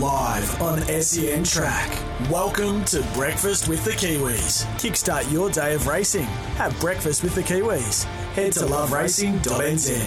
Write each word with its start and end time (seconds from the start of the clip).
live 0.00 0.60
on 0.60 0.82
SEN 1.00 1.42
Track. 1.42 1.90
Welcome 2.30 2.84
to 2.86 3.02
Breakfast 3.14 3.66
with 3.66 3.82
the 3.82 3.92
Kiwis. 3.92 4.66
Kickstart 4.76 5.32
your 5.32 5.48
day 5.48 5.74
of 5.74 5.86
racing. 5.86 6.26
Have 6.56 6.78
breakfast 6.80 7.22
with 7.22 7.34
the 7.34 7.40
Kiwis. 7.40 8.04
Head 8.34 8.52
to 8.54 8.66
loveracing.nz. 8.66 10.06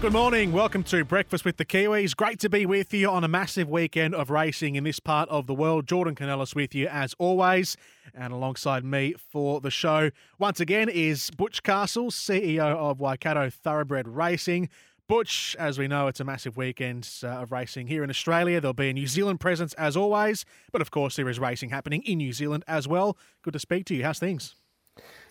Good 0.00 0.12
morning. 0.12 0.52
Welcome 0.52 0.84
to 0.84 1.04
Breakfast 1.04 1.44
with 1.44 1.56
the 1.56 1.64
Kiwis. 1.64 2.14
Great 2.14 2.38
to 2.40 2.48
be 2.48 2.64
with 2.64 2.94
you 2.94 3.10
on 3.10 3.24
a 3.24 3.28
massive 3.28 3.68
weekend 3.68 4.14
of 4.14 4.30
racing 4.30 4.76
in 4.76 4.84
this 4.84 5.00
part 5.00 5.28
of 5.30 5.48
the 5.48 5.54
world. 5.54 5.88
Jordan 5.88 6.14
Canellis 6.14 6.54
with 6.54 6.76
you 6.76 6.86
as 6.86 7.12
always. 7.18 7.76
And 8.14 8.32
alongside 8.32 8.84
me 8.84 9.14
for 9.18 9.60
the 9.60 9.70
show, 9.72 10.10
once 10.38 10.60
again, 10.60 10.88
is 10.88 11.28
Butch 11.32 11.64
Castles, 11.64 12.14
CEO 12.14 12.60
of 12.60 13.00
Waikato 13.00 13.50
Thoroughbred 13.50 14.06
Racing. 14.06 14.68
Butch, 15.06 15.54
as 15.58 15.78
we 15.78 15.86
know, 15.86 16.06
it's 16.06 16.20
a 16.20 16.24
massive 16.24 16.56
weekend 16.56 17.08
uh, 17.22 17.28
of 17.28 17.52
racing 17.52 17.88
here 17.88 18.02
in 18.02 18.08
Australia. 18.08 18.58
There'll 18.58 18.72
be 18.72 18.88
a 18.88 18.94
New 18.94 19.06
Zealand 19.06 19.38
presence 19.38 19.74
as 19.74 19.98
always, 19.98 20.46
but 20.72 20.80
of 20.80 20.90
course, 20.90 21.16
there 21.16 21.28
is 21.28 21.38
racing 21.38 21.68
happening 21.68 22.02
in 22.04 22.18
New 22.18 22.32
Zealand 22.32 22.64
as 22.66 22.88
well. 22.88 23.18
Good 23.42 23.52
to 23.52 23.58
speak 23.58 23.84
to 23.86 23.94
you. 23.94 24.02
How's 24.02 24.18
things? 24.18 24.54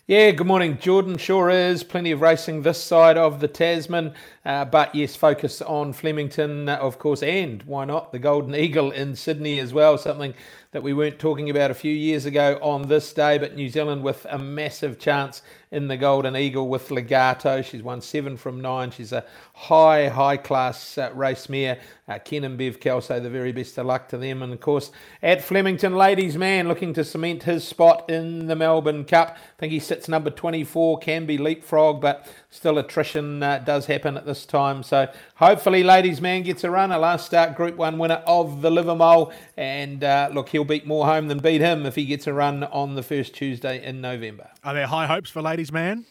Yeah, 0.05 0.29
good 0.31 0.45
morning, 0.45 0.77
Jordan. 0.77 1.17
Sure 1.17 1.49
is. 1.49 1.83
Plenty 1.83 2.11
of 2.11 2.21
racing 2.21 2.61
this 2.61 2.83
side 2.83 3.17
of 3.17 3.39
the 3.39 3.47
Tasman. 3.47 4.13
Uh, 4.45 4.65
but 4.65 4.93
yes, 4.93 5.15
focus 5.15 5.59
on 5.61 5.93
Flemington, 5.93 6.69
uh, 6.69 6.75
of 6.75 6.99
course, 6.99 7.23
and 7.23 7.63
why 7.63 7.85
not 7.85 8.11
the 8.11 8.19
Golden 8.19 8.53
Eagle 8.53 8.91
in 8.91 9.15
Sydney 9.15 9.59
as 9.59 9.73
well. 9.73 9.97
Something 9.97 10.35
that 10.73 10.81
we 10.81 10.91
weren't 10.91 11.19
talking 11.19 11.51
about 11.51 11.69
a 11.69 11.75
few 11.75 11.93
years 11.93 12.25
ago 12.25 12.57
on 12.61 12.87
this 12.87 13.13
day, 13.13 13.37
but 13.37 13.55
New 13.55 13.69
Zealand 13.69 14.03
with 14.03 14.25
a 14.29 14.39
massive 14.39 14.99
chance 14.99 15.43
in 15.73 15.87
the 15.87 15.97
Golden 15.97 16.35
Eagle 16.35 16.69
with 16.69 16.91
Legato. 16.91 17.63
She's 17.63 17.81
won 17.81 17.99
seven 17.99 18.37
from 18.37 18.61
nine. 18.61 18.91
She's 18.91 19.11
a 19.11 19.25
high, 19.53 20.07
high 20.07 20.37
class 20.37 20.99
uh, 20.99 21.11
race 21.15 21.49
mare. 21.49 21.79
Uh, 22.07 22.19
Ken 22.19 22.43
and 22.43 22.57
Bev 22.57 22.79
Kelso, 22.79 23.19
the 23.19 23.29
very 23.29 23.51
best 23.51 23.77
of 23.79 23.87
luck 23.87 24.07
to 24.09 24.17
them. 24.17 24.43
And 24.43 24.53
of 24.53 24.59
course, 24.59 24.91
at 25.23 25.41
Flemington, 25.41 25.95
ladies' 25.95 26.37
man 26.37 26.67
looking 26.67 26.93
to 26.93 27.03
cement 27.03 27.43
his 27.43 27.67
spot 27.67 28.07
in 28.09 28.45
the 28.45 28.55
Melbourne 28.55 29.03
Cup. 29.03 29.35
I 29.35 29.59
think 29.59 29.73
he 29.73 29.79
sits 29.79 30.07
number 30.07 30.29
24, 30.29 30.99
can 30.99 31.25
be 31.25 31.39
leapfrog, 31.39 32.01
but 32.01 32.31
still 32.51 32.77
attrition 32.77 33.41
uh, 33.41 33.57
does 33.59 33.87
happen 33.87 34.15
at 34.15 34.27
this 34.27 34.45
time. 34.45 34.83
So 34.83 35.11
hopefully, 35.35 35.81
ladies' 35.83 36.21
man 36.21 36.43
gets 36.43 36.63
a 36.63 36.69
run. 36.69 36.91
A 36.91 36.99
last 36.99 37.25
start 37.25 37.55
Group 37.55 37.77
1 37.77 37.97
winner 37.97 38.21
of 38.27 38.61
the 38.61 38.69
Livamol. 38.69 39.33
And 39.57 40.03
uh, 40.03 40.29
look, 40.31 40.49
he'll 40.49 40.62
beat 40.65 40.87
more 40.87 41.05
home 41.05 41.27
than 41.27 41.39
beat 41.39 41.61
him 41.61 41.85
if 41.85 41.95
he 41.95 42.05
gets 42.05 42.27
a 42.27 42.33
run 42.33 42.63
on 42.63 42.95
the 42.95 43.03
first 43.03 43.35
Tuesday 43.35 43.83
in 43.83 44.01
November. 44.01 44.49
Are 44.63 44.73
there 44.73 44.87
high 44.87 45.07
hopes 45.07 45.29
for 45.29 45.41
ladies? 45.41 45.71
man? 45.71 46.05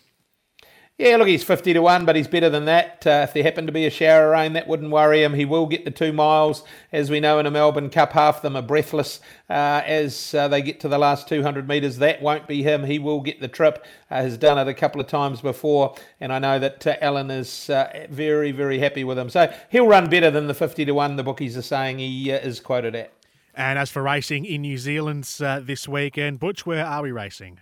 Yeah, 0.99 1.17
look, 1.17 1.27
he's 1.27 1.43
50 1.43 1.73
to 1.73 1.81
1, 1.81 2.05
but 2.05 2.17
he's 2.17 2.29
better 2.29 2.51
than 2.51 2.67
that. 2.67 3.07
Uh, 3.07 3.25
if 3.27 3.33
there 3.33 3.43
happened 3.43 3.67
to 3.67 3.73
be 3.73 3.87
a 3.87 3.91
shower 3.91 4.27
of 4.27 4.33
rain, 4.33 4.53
that 4.53 4.69
wouldn't 4.69 4.91
worry 4.91 5.25
him. 5.25 5.33
He 5.33 5.47
will 5.47 5.65
get 5.65 5.87
the 5.87 5.91
two 5.91 6.13
miles. 6.13 6.63
As 6.93 7.11
we 7.11 7.19
know 7.19 7.39
in 7.39 7.47
a 7.47 7.51
Melbourne 7.51 7.89
Cup, 7.89 8.13
half 8.13 8.37
of 8.37 8.43
them 8.43 8.57
are 8.57 8.63
breathless 8.63 9.19
uh, 9.49 9.83
as 9.87 10.35
uh, 10.35 10.49
they 10.49 10.61
get 10.61 10.81
to 10.81 10.89
the 10.89 10.99
last 10.99 11.29
200 11.29 11.67
metres. 11.67 11.97
That 11.97 12.21
won't 12.21 12.47
be 12.47 12.63
him. 12.63 12.85
He 12.85 12.99
will 12.99 13.21
get 13.21 13.41
the 13.41 13.49
trip. 13.49 13.85
Uh, 14.11 14.17
has 14.17 14.37
done 14.37 14.59
it 14.59 14.71
a 14.71 14.75
couple 14.75 15.01
of 15.01 15.07
times 15.07 15.41
before, 15.41 15.95
and 16.21 16.31
I 16.31 16.39
know 16.39 16.59
that 16.59 16.87
uh, 16.87 16.97
Alan 17.01 17.31
is 17.31 17.71
uh, 17.71 18.07
very, 18.11 18.53
very 18.53 18.79
happy 18.79 19.03
with 19.03 19.19
him. 19.19 19.31
So 19.31 19.53
he'll 19.71 19.89
run 19.89 20.11
better 20.11 20.31
than 20.31 20.47
the 20.47 20.55
50 20.55 20.85
to 20.85 20.93
1 20.93 21.17
the 21.17 21.25
bookies 21.25 21.57
are 21.57 21.63
saying 21.63 22.01
he 22.01 22.31
is 22.31 22.61
quoted 22.61 22.95
at. 22.95 23.13
And 23.55 23.79
as 23.79 23.91
for 23.91 24.03
racing 24.03 24.45
in 24.45 24.63
New 24.63 24.79
Zealand 24.79 25.25
this 25.25 25.87
weekend, 25.87 26.41
Butch, 26.41 26.65
where 26.65 26.87
are 26.87 27.03
we 27.03 27.13
racing? 27.13 27.61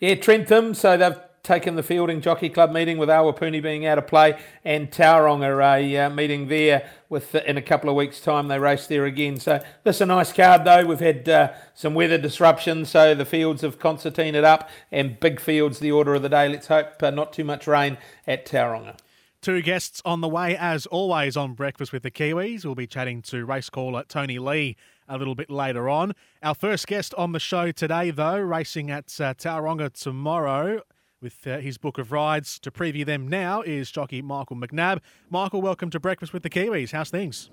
Yeah, 0.00 0.14
Trentham. 0.14 0.74
So 0.74 0.96
they've 0.96 1.18
taken 1.42 1.76
the 1.76 1.82
Feilding 1.82 2.20
Jockey 2.20 2.50
Club 2.50 2.72
meeting 2.72 2.98
with 2.98 3.08
Awapuni 3.08 3.62
being 3.62 3.86
out 3.86 3.96
of 3.96 4.06
play, 4.06 4.38
and 4.64 4.90
Tauranga 4.90 5.58
a 5.58 5.96
uh, 5.96 6.10
meeting 6.10 6.48
there 6.48 6.88
with 7.08 7.34
uh, 7.34 7.40
in 7.46 7.56
a 7.56 7.62
couple 7.62 7.88
of 7.88 7.96
weeks' 7.96 8.20
time 8.20 8.48
they 8.48 8.58
race 8.58 8.86
there 8.86 9.06
again. 9.06 9.38
So 9.40 9.62
this 9.82 9.96
is 9.96 10.02
a 10.02 10.06
nice 10.06 10.32
card 10.32 10.64
though. 10.64 10.84
We've 10.84 11.00
had 11.00 11.26
uh, 11.28 11.52
some 11.74 11.94
weather 11.94 12.18
disruption, 12.18 12.84
so 12.84 13.14
the 13.14 13.24
fields 13.24 13.62
have 13.62 13.78
concertinaed 13.78 14.44
up, 14.44 14.68
and 14.92 15.18
big 15.18 15.40
fields 15.40 15.78
the 15.78 15.90
order 15.90 16.14
of 16.14 16.22
the 16.22 16.28
day. 16.28 16.48
Let's 16.48 16.66
hope 16.66 17.02
uh, 17.02 17.10
not 17.10 17.32
too 17.32 17.44
much 17.44 17.66
rain 17.66 17.96
at 18.26 18.44
Tauranga. 18.46 18.96
Two 19.40 19.62
guests 19.62 20.02
on 20.04 20.20
the 20.20 20.28
way, 20.28 20.56
as 20.56 20.84
always, 20.86 21.36
on 21.36 21.54
Breakfast 21.54 21.92
with 21.92 22.02
the 22.02 22.10
Kiwis. 22.10 22.64
We'll 22.64 22.74
be 22.74 22.88
chatting 22.88 23.22
to 23.22 23.46
race 23.46 23.70
caller 23.70 24.04
Tony 24.06 24.38
Lee 24.38 24.76
a 25.08 25.16
little 25.16 25.34
bit 25.34 25.50
later 25.50 25.88
on. 25.88 26.12
Our 26.42 26.54
first 26.54 26.86
guest 26.86 27.14
on 27.14 27.32
the 27.32 27.40
show 27.40 27.72
today, 27.72 28.10
though, 28.10 28.38
racing 28.38 28.90
at 28.90 29.06
uh, 29.20 29.34
Tauranga 29.34 29.92
tomorrow 29.92 30.82
with 31.20 31.46
uh, 31.46 31.58
his 31.58 31.78
book 31.78 31.98
of 31.98 32.12
rides. 32.12 32.58
To 32.60 32.70
preview 32.70 33.04
them 33.04 33.28
now 33.28 33.62
is 33.62 33.90
jockey 33.90 34.22
Michael 34.22 34.56
McNab. 34.56 35.00
Michael, 35.30 35.60
welcome 35.62 35.90
to 35.90 36.00
Breakfast 36.00 36.32
with 36.32 36.42
the 36.42 36.50
Kiwis. 36.50 36.92
How's 36.92 37.10
things? 37.10 37.50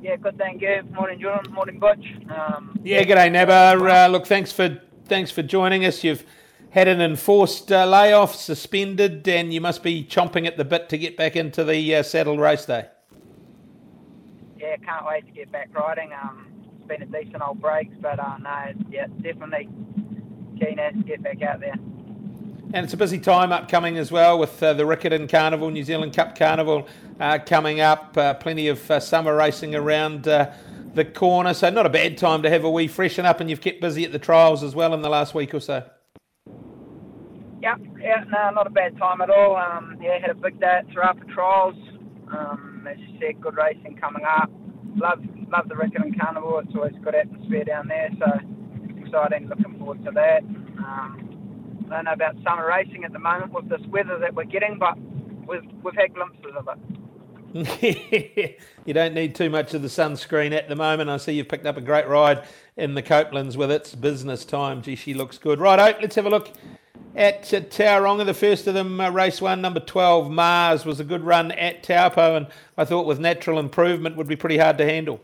Yeah, 0.00 0.16
good. 0.16 0.38
Thank 0.38 0.62
you. 0.62 0.82
Morning, 0.94 1.20
Jordan. 1.20 1.52
Morning, 1.52 1.78
Butch. 1.78 2.06
Um, 2.30 2.78
yeah, 2.82 3.02
g'day, 3.02 3.30
Nabba. 3.30 4.06
Uh, 4.06 4.08
look, 4.08 4.26
thanks 4.26 4.50
for 4.50 4.80
thanks 5.04 5.30
for 5.30 5.42
joining 5.42 5.84
us. 5.84 6.02
You've 6.02 6.24
had 6.70 6.88
an 6.88 7.02
enforced 7.02 7.70
uh, 7.70 7.84
layoff, 7.84 8.34
suspended, 8.34 9.28
and 9.28 9.52
you 9.52 9.60
must 9.60 9.82
be 9.82 10.02
chomping 10.02 10.46
at 10.46 10.56
the 10.56 10.64
bit 10.64 10.88
to 10.88 10.96
get 10.96 11.16
back 11.18 11.36
into 11.36 11.64
the 11.64 11.96
uh, 11.96 12.02
saddle 12.02 12.38
race 12.38 12.64
day. 12.64 12.86
Yeah, 14.60 14.76
can't 14.76 15.06
wait 15.06 15.24
to 15.26 15.32
get 15.32 15.50
back 15.50 15.70
riding. 15.74 16.10
Um, 16.12 16.46
it's 16.76 16.86
been 16.86 17.00
a 17.00 17.06
decent 17.06 17.42
old 17.42 17.60
break, 17.60 17.88
but 18.02 18.18
uh, 18.18 18.36
no, 18.38 18.72
yeah, 18.90 19.06
definitely 19.22 19.68
keen 20.58 20.76
to 20.76 20.92
get 21.06 21.22
back 21.22 21.40
out 21.42 21.60
there. 21.60 21.76
And 22.72 22.84
it's 22.84 22.92
a 22.92 22.98
busy 22.98 23.18
time 23.18 23.52
upcoming 23.52 23.96
as 23.96 24.12
well 24.12 24.38
with 24.38 24.62
uh, 24.62 24.74
the 24.74 24.84
Riccarton 24.84 25.30
Carnival, 25.30 25.70
New 25.70 25.82
Zealand 25.82 26.14
Cup 26.14 26.38
Carnival 26.38 26.86
uh, 27.18 27.38
coming 27.44 27.80
up. 27.80 28.16
Uh, 28.16 28.34
plenty 28.34 28.68
of 28.68 28.88
uh, 28.90 29.00
summer 29.00 29.34
racing 29.34 29.74
around 29.74 30.28
uh, 30.28 30.52
the 30.94 31.06
corner, 31.06 31.54
so 31.54 31.70
not 31.70 31.86
a 31.86 31.90
bad 31.90 32.18
time 32.18 32.42
to 32.42 32.50
have 32.50 32.62
a 32.62 32.70
wee 32.70 32.86
freshen 32.86 33.24
up. 33.24 33.40
And 33.40 33.48
you've 33.48 33.62
kept 33.62 33.80
busy 33.80 34.04
at 34.04 34.12
the 34.12 34.18
trials 34.18 34.62
as 34.62 34.74
well 34.74 34.92
in 34.92 35.00
the 35.00 35.08
last 35.08 35.34
week 35.34 35.54
or 35.54 35.60
so. 35.60 35.84
Yeah, 37.62 37.76
yeah, 37.98 38.24
no, 38.28 38.50
not 38.50 38.66
a 38.66 38.70
bad 38.70 38.96
time 38.98 39.22
at 39.22 39.30
all. 39.30 39.56
Um, 39.56 39.96
yeah, 40.02 40.18
had 40.18 40.30
a 40.30 40.34
big 40.34 40.60
day 40.60 40.80
at 40.80 40.88
Te 40.88 40.94
Rapa 40.96 41.26
Trials. 41.32 41.76
Um, 42.28 42.69
as 42.86 42.98
you 42.98 43.18
said, 43.20 43.40
good 43.40 43.56
racing 43.56 43.96
coming 44.00 44.24
up. 44.24 44.50
Love, 44.96 45.20
love 45.50 45.68
the 45.68 45.74
Riccarton 45.74 46.18
Carnival. 46.20 46.60
It's 46.64 46.74
always 46.74 46.94
a 46.96 47.00
good 47.00 47.14
atmosphere 47.14 47.64
down 47.64 47.88
there, 47.88 48.10
so 48.18 48.26
exciting. 48.98 49.48
Looking 49.48 49.78
forward 49.78 50.04
to 50.04 50.10
that. 50.12 50.42
Um, 50.42 51.86
I 51.90 51.96
don't 51.96 52.04
know 52.04 52.12
about 52.12 52.36
summer 52.44 52.66
racing 52.66 53.04
at 53.04 53.12
the 53.12 53.18
moment 53.18 53.52
with 53.52 53.68
this 53.68 53.80
weather 53.88 54.18
that 54.18 54.34
we're 54.34 54.44
getting, 54.44 54.78
but 54.78 54.96
we've 55.46 55.68
we've 55.82 55.94
had 55.94 56.14
glimpses 56.14 56.52
of 56.56 56.68
it. 56.68 56.78
you 58.84 58.94
don't 58.94 59.12
need 59.12 59.34
too 59.34 59.50
much 59.50 59.74
of 59.74 59.82
the 59.82 59.88
sunscreen 59.88 60.52
at 60.52 60.68
the 60.68 60.76
moment. 60.76 61.10
I 61.10 61.16
see 61.16 61.32
you've 61.32 61.48
picked 61.48 61.66
up 61.66 61.76
a 61.76 61.80
great 61.80 62.06
ride 62.06 62.44
in 62.76 62.94
the 62.94 63.02
Couplands 63.02 63.56
with 63.56 63.72
its 63.72 63.94
business 63.96 64.44
time. 64.44 64.82
Gee, 64.82 64.94
she 64.94 65.14
looks 65.14 65.36
good. 65.36 65.58
Right, 65.58 66.00
let's 66.00 66.14
have 66.14 66.26
a 66.26 66.30
look 66.30 66.52
at 67.14 67.52
uh, 67.52 67.60
Tauranga. 67.60 68.24
The 68.24 68.34
first 68.34 68.66
of 68.66 68.74
them, 68.74 69.00
uh, 69.00 69.10
race 69.10 69.40
one, 69.40 69.60
number 69.60 69.80
12, 69.80 70.30
Mars, 70.30 70.84
was 70.84 71.00
a 71.00 71.04
good 71.04 71.24
run 71.24 71.52
at 71.52 71.82
Taupo, 71.82 72.36
and 72.36 72.46
I 72.76 72.84
thought 72.84 73.06
with 73.06 73.18
natural 73.18 73.58
improvement 73.58 74.16
would 74.16 74.28
be 74.28 74.36
pretty 74.36 74.58
hard 74.58 74.78
to 74.78 74.84
handle. 74.84 75.20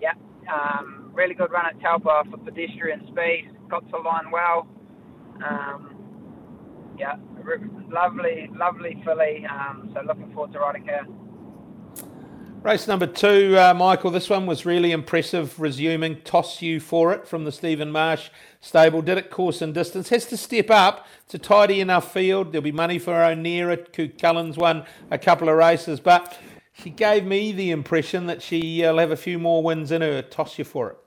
Yeah, 0.00 0.14
um, 0.52 1.10
really 1.12 1.34
good 1.34 1.50
run 1.50 1.66
at 1.66 1.80
Taupo 1.80 2.24
for 2.30 2.36
pedestrian 2.38 3.06
speed. 3.08 3.50
Got 3.68 3.88
to 3.90 3.98
line 3.98 4.30
well. 4.30 4.66
Um, 5.46 5.94
yeah, 6.98 7.16
lovely, 7.88 8.50
lovely 8.54 9.00
filly. 9.04 9.46
Um, 9.46 9.90
so 9.94 10.00
looking 10.06 10.32
forward 10.32 10.52
to 10.52 10.58
riding 10.58 10.86
her. 10.86 11.06
Race 12.62 12.88
number 12.88 13.06
two, 13.06 13.56
uh, 13.56 13.72
Michael. 13.72 14.10
This 14.10 14.28
one 14.28 14.44
was 14.44 14.66
really 14.66 14.90
impressive. 14.90 15.58
Resuming, 15.60 16.20
toss 16.22 16.60
you 16.60 16.80
for 16.80 17.12
it 17.12 17.26
from 17.26 17.44
the 17.44 17.52
Stephen 17.52 17.92
Marsh 17.92 18.30
stable. 18.60 19.00
Did 19.00 19.16
it 19.16 19.30
course 19.30 19.62
and 19.62 19.72
distance. 19.72 20.08
Has 20.08 20.26
to 20.26 20.36
step 20.36 20.68
up. 20.68 21.06
It's 21.24 21.34
a 21.34 21.38
tidy 21.38 21.80
enough 21.80 22.12
field. 22.12 22.52
There'll 22.52 22.64
be 22.64 22.72
money 22.72 22.98
for 22.98 23.22
O'Neill. 23.22 23.76
Coot 23.76 24.20
Cullens 24.20 24.56
won 24.56 24.84
a 25.10 25.18
couple 25.18 25.48
of 25.48 25.56
races, 25.56 26.00
but 26.00 26.36
she 26.72 26.90
gave 26.90 27.24
me 27.24 27.52
the 27.52 27.70
impression 27.70 28.26
that 28.26 28.42
she'll 28.42 28.98
have 28.98 29.12
a 29.12 29.16
few 29.16 29.38
more 29.38 29.62
wins 29.62 29.92
in 29.92 30.02
her. 30.02 30.20
Toss 30.20 30.58
you 30.58 30.64
for 30.64 30.90
it. 30.90 30.98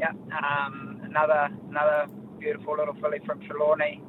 Yeah, 0.00 0.10
um, 0.10 1.00
another 1.04 1.48
another 1.68 2.06
beautiful 2.38 2.76
little 2.76 2.94
filly 2.94 3.20
from 3.24 3.40
Trelawney. 3.42 4.02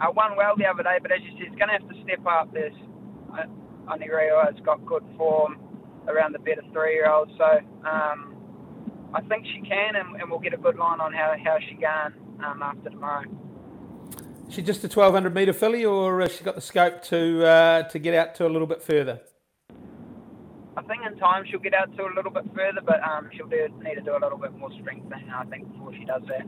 I 0.00 0.08
won 0.08 0.36
well 0.36 0.54
the 0.56 0.64
other 0.64 0.82
day, 0.82 0.98
but 1.02 1.12
as 1.12 1.20
you 1.22 1.32
said, 1.32 1.48
it's 1.48 1.56
going 1.56 1.68
to 1.68 1.74
have 1.74 1.88
to 1.88 2.02
step 2.02 2.26
up. 2.26 2.52
There's 2.52 2.72
uh, 3.32 3.44
Anirio 3.92 4.44
has 4.44 4.54
got 4.64 4.84
good 4.86 5.04
form 5.16 5.58
around 6.08 6.32
the 6.32 6.38
better 6.38 6.62
three-year-olds, 6.72 7.32
so 7.38 7.60
um, 7.88 8.36
I 9.14 9.20
think 9.28 9.46
she 9.46 9.60
can, 9.60 9.96
and, 9.96 10.20
and, 10.20 10.30
we'll 10.30 10.40
get 10.40 10.54
a 10.54 10.56
good 10.56 10.76
line 10.76 11.00
on 11.00 11.12
how 11.12 11.34
how 11.44 11.58
she 11.68 11.74
going 11.74 12.12
um, 12.44 12.62
after 12.62 12.90
tomorrow. 12.90 13.24
She 14.48 14.62
just 14.62 14.84
a 14.84 14.88
1200 14.88 15.34
metre 15.34 15.52
filly, 15.52 15.84
or 15.84 16.20
has 16.20 16.32
she 16.32 16.44
got 16.44 16.54
the 16.54 16.60
scope 16.60 17.02
to 17.04 17.46
uh, 17.46 17.82
to 17.84 17.98
get 17.98 18.14
out 18.14 18.34
to 18.36 18.46
a 18.46 18.50
little 18.50 18.66
bit 18.66 18.82
further? 18.82 19.20
I 20.74 20.82
think 20.82 21.02
in 21.06 21.18
time 21.18 21.44
she'll 21.50 21.60
get 21.60 21.74
out 21.74 21.94
to 21.96 22.04
a 22.04 22.12
little 22.16 22.30
bit 22.30 22.44
further, 22.54 22.80
but 22.84 23.02
um, 23.02 23.28
she'll 23.36 23.46
do, 23.46 23.68
need 23.82 23.96
to 23.96 24.00
do 24.00 24.12
a 24.12 24.20
little 24.22 24.38
bit 24.38 24.56
more 24.56 24.70
strengthening, 24.80 25.28
I 25.28 25.44
think, 25.44 25.70
before 25.70 25.92
she 25.92 26.04
does 26.04 26.22
that. 26.28 26.46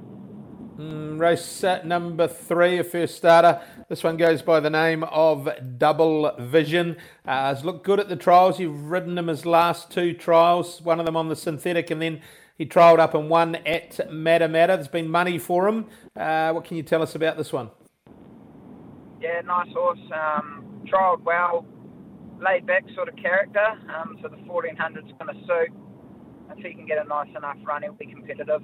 Mm, 0.78 1.20
race 1.20 1.62
number 1.84 2.26
three, 2.26 2.78
a 2.78 2.84
first 2.84 3.14
starter. 3.14 3.60
This 3.88 4.02
one 4.02 4.16
goes 4.16 4.42
by 4.42 4.58
the 4.58 4.70
name 4.70 5.04
of 5.04 5.48
Double 5.78 6.34
Vision. 6.40 6.96
Uh, 7.24 7.54
has 7.54 7.64
looked 7.64 7.84
good 7.84 8.00
at 8.00 8.08
the 8.08 8.16
trials. 8.16 8.58
You've 8.58 8.90
ridden 8.90 9.16
him 9.16 9.28
his 9.28 9.46
last 9.46 9.92
two 9.92 10.12
trials, 10.12 10.82
one 10.82 10.98
of 10.98 11.06
them 11.06 11.16
on 11.16 11.28
the 11.28 11.36
synthetic, 11.36 11.92
and 11.92 12.02
then 12.02 12.20
he 12.58 12.66
trialled 12.66 12.98
up 12.98 13.14
and 13.14 13.30
won 13.30 13.54
at 13.54 13.98
Matamata. 14.10 14.66
There's 14.74 14.88
been 14.88 15.08
money 15.08 15.38
for 15.38 15.68
him. 15.68 15.86
Uh, 16.16 16.50
what 16.50 16.64
can 16.64 16.76
you 16.76 16.82
tell 16.82 17.02
us 17.02 17.14
about 17.14 17.36
this 17.36 17.52
one? 17.52 17.70
Yeah, 19.20 19.42
nice 19.42 19.72
horse. 19.72 20.00
Um, 20.12 20.82
trialled 20.92 21.22
well, 21.22 21.64
laid 22.40 22.66
back 22.66 22.84
sort 22.96 23.08
of 23.08 23.14
character. 23.14 23.64
Um, 23.94 24.18
so 24.20 24.28
the 24.28 24.36
1400's 24.38 25.12
going 25.20 25.34
to 25.34 25.40
suit. 25.46 25.72
If 26.50 26.64
he 26.64 26.74
can 26.74 26.84
get 26.84 26.98
a 26.98 27.08
nice 27.08 27.30
enough 27.36 27.58
run, 27.64 27.84
he'll 27.84 27.92
be 27.92 28.06
competitive. 28.06 28.62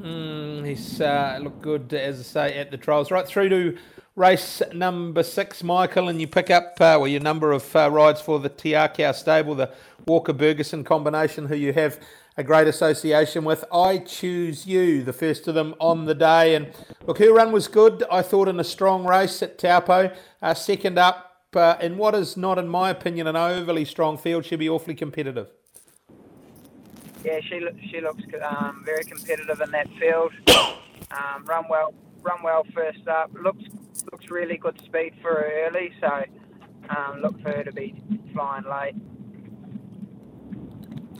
Mm, 0.00 0.66
he's 0.66 1.00
uh, 1.00 1.38
looked 1.42 1.60
good, 1.60 1.92
as 1.92 2.20
I 2.20 2.22
say, 2.22 2.58
at 2.58 2.70
the 2.70 2.78
trials. 2.78 3.10
Right 3.10 3.26
through 3.26 3.50
to 3.50 3.78
race 4.16 4.62
number 4.72 5.22
six, 5.22 5.62
Michael, 5.62 6.08
and 6.08 6.18
you 6.18 6.26
pick 6.26 6.48
up 6.48 6.72
uh, 6.80 6.96
well 6.98 7.06
your 7.06 7.20
number 7.20 7.52
of 7.52 7.76
uh, 7.76 7.90
rides 7.90 8.20
for 8.20 8.38
the 8.38 8.48
Te 8.48 8.72
Akau 8.72 9.14
stable, 9.14 9.54
the 9.54 9.70
Walker 10.06 10.32
Bergerson 10.32 10.86
combination, 10.86 11.46
who 11.46 11.54
you 11.54 11.74
have 11.74 12.00
a 12.38 12.42
great 12.42 12.66
association 12.66 13.44
with. 13.44 13.62
I 13.70 13.98
choose 13.98 14.66
you, 14.66 15.02
the 15.02 15.12
first 15.12 15.46
of 15.48 15.54
them 15.54 15.74
on 15.78 16.06
the 16.06 16.14
day, 16.14 16.54
and 16.54 16.72
look, 17.06 17.18
her 17.18 17.34
run 17.34 17.52
was 17.52 17.68
good. 17.68 18.02
I 18.10 18.22
thought 18.22 18.48
in 18.48 18.58
a 18.58 18.64
strong 18.64 19.04
race 19.04 19.42
at 19.42 19.58
Taupo, 19.58 20.10
uh, 20.40 20.54
second 20.54 20.98
up. 20.98 21.26
Uh, 21.52 21.76
in 21.80 21.98
what 21.98 22.14
is 22.14 22.36
not, 22.36 22.58
in 22.58 22.68
my 22.68 22.90
opinion, 22.90 23.26
an 23.26 23.36
overly 23.36 23.84
strong 23.84 24.16
field, 24.16 24.46
she'll 24.46 24.56
be 24.56 24.68
awfully 24.68 24.94
competitive 24.94 25.50
yeah, 27.24 27.40
she 27.40 27.60
she 27.90 28.00
looks 28.00 28.22
um, 28.42 28.82
very 28.84 29.04
competitive 29.04 29.60
in 29.60 29.70
that 29.70 29.88
field. 29.98 30.32
Um, 31.10 31.44
run 31.44 31.64
well, 31.68 31.92
run 32.22 32.42
well 32.42 32.64
first 32.74 33.06
up. 33.08 33.30
Looks 33.34 33.64
looks 34.10 34.30
really 34.30 34.56
good 34.56 34.80
speed 34.84 35.14
for 35.20 35.30
her 35.30 35.66
early, 35.66 35.92
so 36.00 36.24
um, 36.96 37.20
look 37.20 37.40
for 37.42 37.50
her 37.50 37.64
to 37.64 37.72
be 37.72 37.94
flying 38.32 38.64
late. 38.64 38.94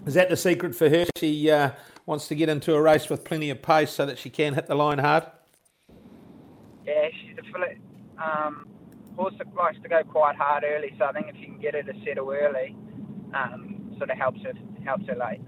Is 0.06 0.14
that 0.14 0.31
the 0.31 0.37
secret 0.37 0.75
for 0.75 0.88
her? 0.88 1.06
She 1.17 1.50
uh, 1.50 1.70
wants 2.06 2.29
to 2.29 2.35
get 2.35 2.49
into 2.49 2.75
a 2.75 2.81
race 2.81 3.11
with 3.11 3.25
plenty 3.25 3.50
of 3.50 3.62
pace 3.62 3.91
so 3.91 4.06
that 4.06 4.19
she 4.19 4.31
can 4.31 4.55
hit 4.55 4.67
the 4.67 4.75
line 4.75 4.99
hard. 4.99 5.25
Yeah, 6.87 7.08
she's 7.12 7.37
a 7.37 7.41
um, 8.23 8.67
horse 9.17 9.35
that 9.38 9.55
likes 9.55 9.79
to 9.82 9.88
go 9.88 10.03
quite 10.05 10.37
hard 10.37 10.64
early. 10.64 10.94
So 10.99 11.05
I 11.05 11.12
think 11.12 11.29
if 11.29 11.37
you 11.37 11.46
can 11.46 11.58
get 11.58 11.75
her 11.75 11.82
to 11.82 11.93
settle 12.05 12.31
early, 12.31 12.75
um, 13.35 13.94
sort 13.99 14.11
of 14.11 14.17
helps 14.17 14.41
her 14.43 14.53
helps 14.85 15.06
her 15.06 15.14
late. 15.14 15.41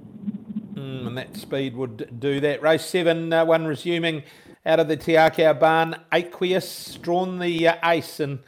Mm, 0.74 1.06
and 1.06 1.18
that 1.18 1.36
speed 1.36 1.76
would 1.76 2.18
do 2.18 2.40
that. 2.40 2.62
Race 2.62 2.84
seven, 2.84 3.32
uh, 3.32 3.44
one 3.44 3.66
resuming 3.66 4.22
out 4.64 4.80
of 4.80 4.88
the 4.88 4.96
Te 4.96 5.12
Akau 5.12 5.58
barn. 5.58 5.96
Aqueous 6.10 6.98
drawn 7.02 7.38
the 7.38 7.68
uh, 7.68 7.76
ace, 7.90 8.20
and 8.20 8.38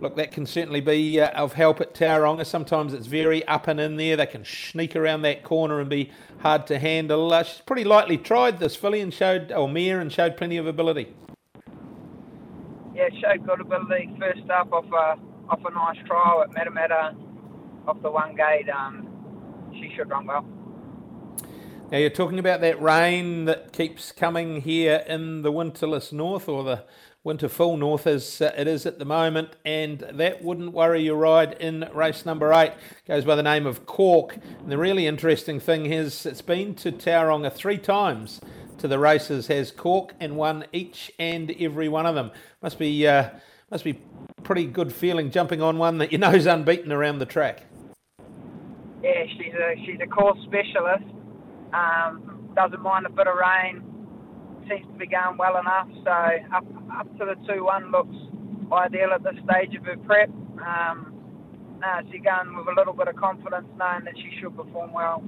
look, 0.00 0.16
that 0.16 0.32
can 0.32 0.46
certainly 0.46 0.80
be 0.80 1.20
uh, 1.20 1.30
of 1.30 1.52
help 1.52 1.80
at 1.80 1.94
Tauranga. 1.94 2.44
Sometimes 2.44 2.92
it's 2.92 3.06
very 3.06 3.46
up 3.46 3.68
and 3.68 3.78
in 3.78 3.96
there. 3.96 4.16
They 4.16 4.26
can 4.26 4.44
sneak 4.44 4.96
around 4.96 5.22
that 5.22 5.44
corner 5.44 5.78
and 5.78 5.88
be 5.88 6.10
hard 6.40 6.66
to 6.68 6.78
handle. 6.78 7.32
Uh, 7.32 7.44
she's 7.44 7.60
pretty 7.60 7.84
lightly 7.84 8.16
tried 8.16 8.58
this 8.58 8.74
filly 8.74 9.00
and 9.00 9.14
showed, 9.14 9.52
or 9.52 9.68
mare, 9.68 10.00
and 10.00 10.12
showed 10.12 10.36
plenty 10.36 10.56
of 10.56 10.66
ability. 10.66 11.14
Yeah, 12.94 13.08
showed 13.20 13.46
good 13.46 13.60
ability. 13.60 14.10
First 14.18 14.50
up 14.50 14.72
off 14.72 14.86
a 14.86 15.20
off 15.48 15.60
a 15.64 15.70
nice 15.70 16.04
trial 16.06 16.42
at 16.42 16.50
Matamata, 16.50 17.14
off 17.86 18.02
the 18.02 18.10
one 18.10 18.34
gate. 18.34 18.68
Um, 18.68 19.06
she 19.72 19.92
should 19.96 20.10
run 20.10 20.26
well. 20.26 20.44
Now 21.90 21.98
you're 21.98 22.10
talking 22.10 22.38
about 22.38 22.60
that 22.60 22.80
rain 22.80 23.46
that 23.46 23.72
keeps 23.72 24.12
coming 24.12 24.60
here 24.60 25.02
in 25.08 25.42
the 25.42 25.50
winterless 25.50 26.12
north 26.12 26.48
or 26.48 26.62
the 26.62 26.84
winter 27.24 27.48
full 27.48 27.76
north 27.76 28.06
as 28.06 28.40
uh, 28.40 28.52
it 28.56 28.68
is 28.68 28.86
at 28.86 29.00
the 29.00 29.04
moment, 29.04 29.56
and 29.64 29.98
that 30.12 30.40
wouldn't 30.40 30.72
worry 30.72 31.02
your 31.02 31.16
ride 31.16 31.54
in 31.54 31.90
race 31.92 32.24
number 32.24 32.52
eight. 32.52 32.74
Goes 33.08 33.24
by 33.24 33.34
the 33.34 33.42
name 33.42 33.66
of 33.66 33.86
Cork. 33.86 34.36
And 34.60 34.70
the 34.70 34.78
really 34.78 35.08
interesting 35.08 35.58
thing 35.58 35.86
is 35.86 36.24
it's 36.26 36.42
been 36.42 36.76
to 36.76 36.92
Tauranga 36.92 37.52
three 37.52 37.78
times 37.78 38.40
to 38.78 38.86
the 38.86 39.00
races, 39.00 39.48
has 39.48 39.72
Cork 39.72 40.14
and 40.20 40.36
won 40.36 40.66
each 40.72 41.10
and 41.18 41.50
every 41.58 41.88
one 41.88 42.06
of 42.06 42.14
them. 42.14 42.30
Must 42.62 42.78
be 42.78 43.04
uh, 43.04 43.30
must 43.68 43.82
be 43.82 44.00
pretty 44.44 44.66
good 44.66 44.92
feeling 44.92 45.32
jumping 45.32 45.60
on 45.60 45.76
one 45.76 45.98
that 45.98 46.12
you 46.12 46.18
know 46.18 46.30
is 46.30 46.46
unbeaten 46.46 46.92
around 46.92 47.18
the 47.18 47.26
track. 47.26 47.64
Yeah, 49.02 49.24
she's 49.36 49.54
a 49.54 49.74
she's 49.84 49.98
a 50.00 50.06
course 50.06 50.38
specialist 50.44 51.16
um, 51.72 52.50
doesn't 52.54 52.82
mind 52.82 53.06
a 53.06 53.10
bit 53.10 53.26
of 53.26 53.36
rain. 53.36 53.82
Seems 54.68 54.86
to 54.86 54.98
be 54.98 55.06
going 55.06 55.36
well 55.36 55.58
enough. 55.58 55.88
So 56.04 56.10
up 56.54 56.64
up 56.92 57.18
to 57.18 57.24
the 57.24 57.36
two 57.46 57.64
one 57.64 57.90
looks 57.90 58.16
ideal 58.72 59.10
at 59.12 59.22
this 59.22 59.34
stage 59.44 59.74
of 59.74 59.84
her 59.84 59.96
prep. 59.96 60.30
Um, 60.64 61.10
she's 62.10 62.22
going 62.22 62.56
with 62.56 62.68
a 62.68 62.74
little 62.76 62.92
bit 62.92 63.08
of 63.08 63.16
confidence, 63.16 63.66
knowing 63.78 64.04
that 64.04 64.16
she 64.16 64.30
should 64.40 64.56
perform 64.56 64.92
well. 64.92 65.22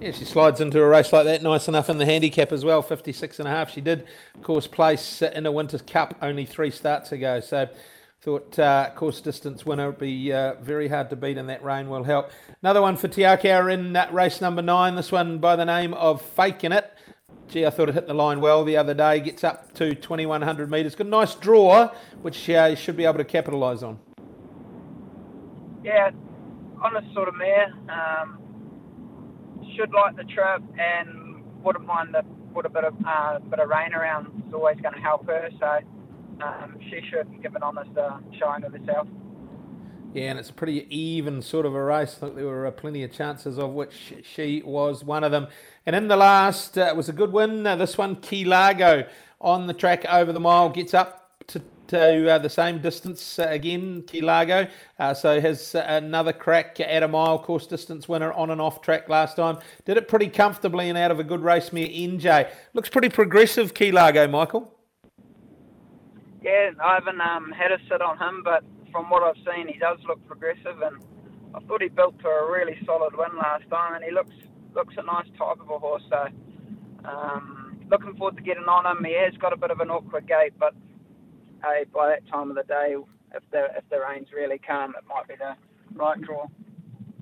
Yeah, 0.00 0.10
she 0.10 0.24
slides 0.24 0.60
into 0.60 0.82
a 0.82 0.88
race 0.88 1.12
like 1.12 1.24
that 1.24 1.42
nice 1.42 1.68
enough 1.68 1.88
in 1.88 1.98
the 1.98 2.04
handicap 2.04 2.52
as 2.52 2.64
well, 2.64 2.82
56 2.82 3.38
and 3.38 3.46
a 3.48 3.50
half. 3.50 3.70
She 3.70 3.80
did, 3.80 4.04
of 4.34 4.42
course, 4.42 4.66
place 4.66 5.22
in 5.22 5.46
a 5.46 5.52
Winter's 5.52 5.82
Cup 5.82 6.16
only 6.20 6.44
three 6.44 6.70
starts 6.70 7.12
ago. 7.12 7.40
So 7.40 7.68
Thought 8.24 8.58
uh, 8.58 8.88
course 8.94 9.20
distance 9.20 9.66
winner 9.66 9.88
would 9.88 9.98
be 9.98 10.32
uh, 10.32 10.54
very 10.54 10.88
hard 10.88 11.10
to 11.10 11.16
beat, 11.16 11.36
and 11.36 11.46
that 11.50 11.62
rain 11.62 11.90
will 11.90 12.04
help. 12.04 12.30
Another 12.62 12.80
one 12.80 12.96
for 12.96 13.06
Te 13.06 13.20
Akau 13.20 13.70
in 13.70 13.94
uh, 13.94 14.08
race 14.10 14.40
number 14.40 14.62
nine. 14.62 14.94
This 14.94 15.12
one 15.12 15.36
by 15.36 15.56
the 15.56 15.66
name 15.66 15.92
of 15.92 16.22
Faking 16.22 16.72
It. 16.72 16.90
Gee, 17.48 17.66
I 17.66 17.68
thought 17.68 17.90
it 17.90 17.94
hit 17.94 18.06
the 18.06 18.14
line 18.14 18.40
well 18.40 18.64
the 18.64 18.78
other 18.78 18.94
day. 18.94 19.20
Gets 19.20 19.44
up 19.44 19.74
to 19.74 19.94
2100 19.94 20.70
metres. 20.70 20.94
Got 20.94 21.08
a 21.08 21.10
nice 21.10 21.34
draw, 21.34 21.90
which 22.22 22.48
uh, 22.48 22.68
you 22.70 22.76
should 22.76 22.96
be 22.96 23.04
able 23.04 23.18
to 23.18 23.24
capitalise 23.24 23.82
on. 23.82 23.98
Yeah, 25.82 26.08
honest 26.82 27.12
sort 27.12 27.28
of 27.28 27.34
mare. 27.34 27.74
Um, 27.90 28.38
should 29.76 29.92
like 29.92 30.16
the 30.16 30.24
trip 30.24 30.62
and 30.78 31.44
wouldn't 31.62 31.84
mind 31.84 32.14
the 32.14 32.22
put 32.54 32.64
a 32.64 32.70
bit 32.70 32.84
of 32.84 32.94
uh, 33.06 33.40
bit 33.40 33.58
of 33.58 33.68
rain 33.68 33.92
around. 33.92 34.28
It's 34.46 34.54
always 34.54 34.80
going 34.80 34.94
to 34.94 35.00
help 35.02 35.26
her. 35.26 35.50
So 35.60 35.80
um, 36.42 36.78
she 36.90 37.00
should 37.10 37.42
give 37.42 37.54
an 37.54 37.62
honest 37.62 37.96
uh, 37.96 38.18
showing 38.38 38.64
of 38.64 38.72
herself. 38.72 39.06
Yeah, 40.14 40.30
and 40.30 40.38
it's 40.38 40.50
a 40.50 40.52
pretty 40.52 40.86
even 40.96 41.42
sort 41.42 41.66
of 41.66 41.74
a 41.74 41.82
race. 41.82 42.14
I 42.16 42.26
think 42.26 42.36
there 42.36 42.46
were 42.46 42.68
uh, 42.68 42.70
plenty 42.70 43.02
of 43.02 43.10
chances 43.10 43.58
of 43.58 43.70
which 43.70 44.14
she 44.22 44.62
was 44.64 45.02
one 45.02 45.24
of 45.24 45.32
them. 45.32 45.48
And 45.86 45.96
in 45.96 46.06
the 46.06 46.16
last, 46.16 46.78
uh, 46.78 46.82
it 46.82 46.96
was 46.96 47.08
a 47.08 47.12
good 47.12 47.32
win. 47.32 47.66
Uh, 47.66 47.74
this 47.74 47.98
one, 47.98 48.16
Key 48.16 48.44
Largo, 48.44 49.06
on 49.40 49.66
the 49.66 49.74
track 49.74 50.04
over 50.04 50.32
the 50.32 50.38
mile, 50.38 50.68
gets 50.68 50.94
up 50.94 51.32
to, 51.48 51.60
to 51.88 52.30
uh, 52.30 52.38
the 52.38 52.48
same 52.48 52.80
distance 52.80 53.40
uh, 53.40 53.48
again, 53.48 54.04
Key 54.06 54.20
Largo. 54.20 54.68
Uh, 55.00 55.14
so 55.14 55.40
has 55.40 55.74
another 55.74 56.32
crack 56.32 56.78
at 56.78 57.02
a 57.02 57.08
mile 57.08 57.40
course 57.40 57.66
distance 57.66 58.08
winner 58.08 58.32
on 58.32 58.50
and 58.50 58.60
off 58.60 58.82
track 58.82 59.08
last 59.08 59.34
time. 59.34 59.58
Did 59.84 59.96
it 59.96 60.06
pretty 60.06 60.28
comfortably 60.28 60.88
and 60.88 60.96
out 60.96 61.10
of 61.10 61.18
a 61.18 61.24
good 61.24 61.40
race 61.40 61.72
mare, 61.72 61.88
NJ. 61.88 62.48
Looks 62.72 62.88
pretty 62.88 63.08
progressive, 63.08 63.74
Key 63.74 63.90
Largo, 63.90 64.28
Michael. 64.28 64.73
Yeah, 66.44 66.72
I 66.78 66.94
haven't 66.94 67.22
um, 67.22 67.52
had 67.52 67.72
a 67.72 67.78
sit 67.88 68.02
on 68.02 68.18
him, 68.18 68.42
but 68.44 68.62
from 68.92 69.08
what 69.08 69.22
I've 69.22 69.42
seen, 69.48 69.66
he 69.66 69.78
does 69.78 69.98
look 70.06 70.24
progressive, 70.26 70.82
and 70.82 71.02
I 71.54 71.60
thought 71.60 71.80
he 71.80 71.88
built 71.88 72.18
to 72.20 72.28
a 72.28 72.52
really 72.52 72.76
solid 72.84 73.16
win 73.16 73.34
last 73.38 73.64
time, 73.70 73.94
and 73.94 74.04
he 74.04 74.10
looks 74.10 74.34
looks 74.74 74.94
a 74.98 75.02
nice 75.02 75.26
type 75.38 75.58
of 75.60 75.70
a 75.70 75.78
horse. 75.78 76.02
So, 76.10 76.26
um, 77.08 77.80
looking 77.90 78.14
forward 78.16 78.36
to 78.36 78.42
getting 78.42 78.64
on 78.64 78.84
him. 78.84 79.02
He 79.04 79.14
has 79.14 79.32
got 79.38 79.54
a 79.54 79.56
bit 79.56 79.70
of 79.70 79.80
an 79.80 79.88
awkward 79.88 80.28
gait, 80.28 80.52
but 80.58 80.74
hey, 81.62 81.86
by 81.94 82.08
that 82.08 82.28
time 82.28 82.50
of 82.50 82.56
the 82.56 82.64
day, 82.64 82.94
if 83.34 83.42
the 83.50 83.68
if 83.78 83.88
the 83.88 84.00
rains 84.06 84.28
really 84.34 84.58
come, 84.58 84.94
it 84.98 85.04
might 85.08 85.26
be 85.26 85.36
the 85.36 85.54
right 85.94 86.20
draw. 86.20 86.46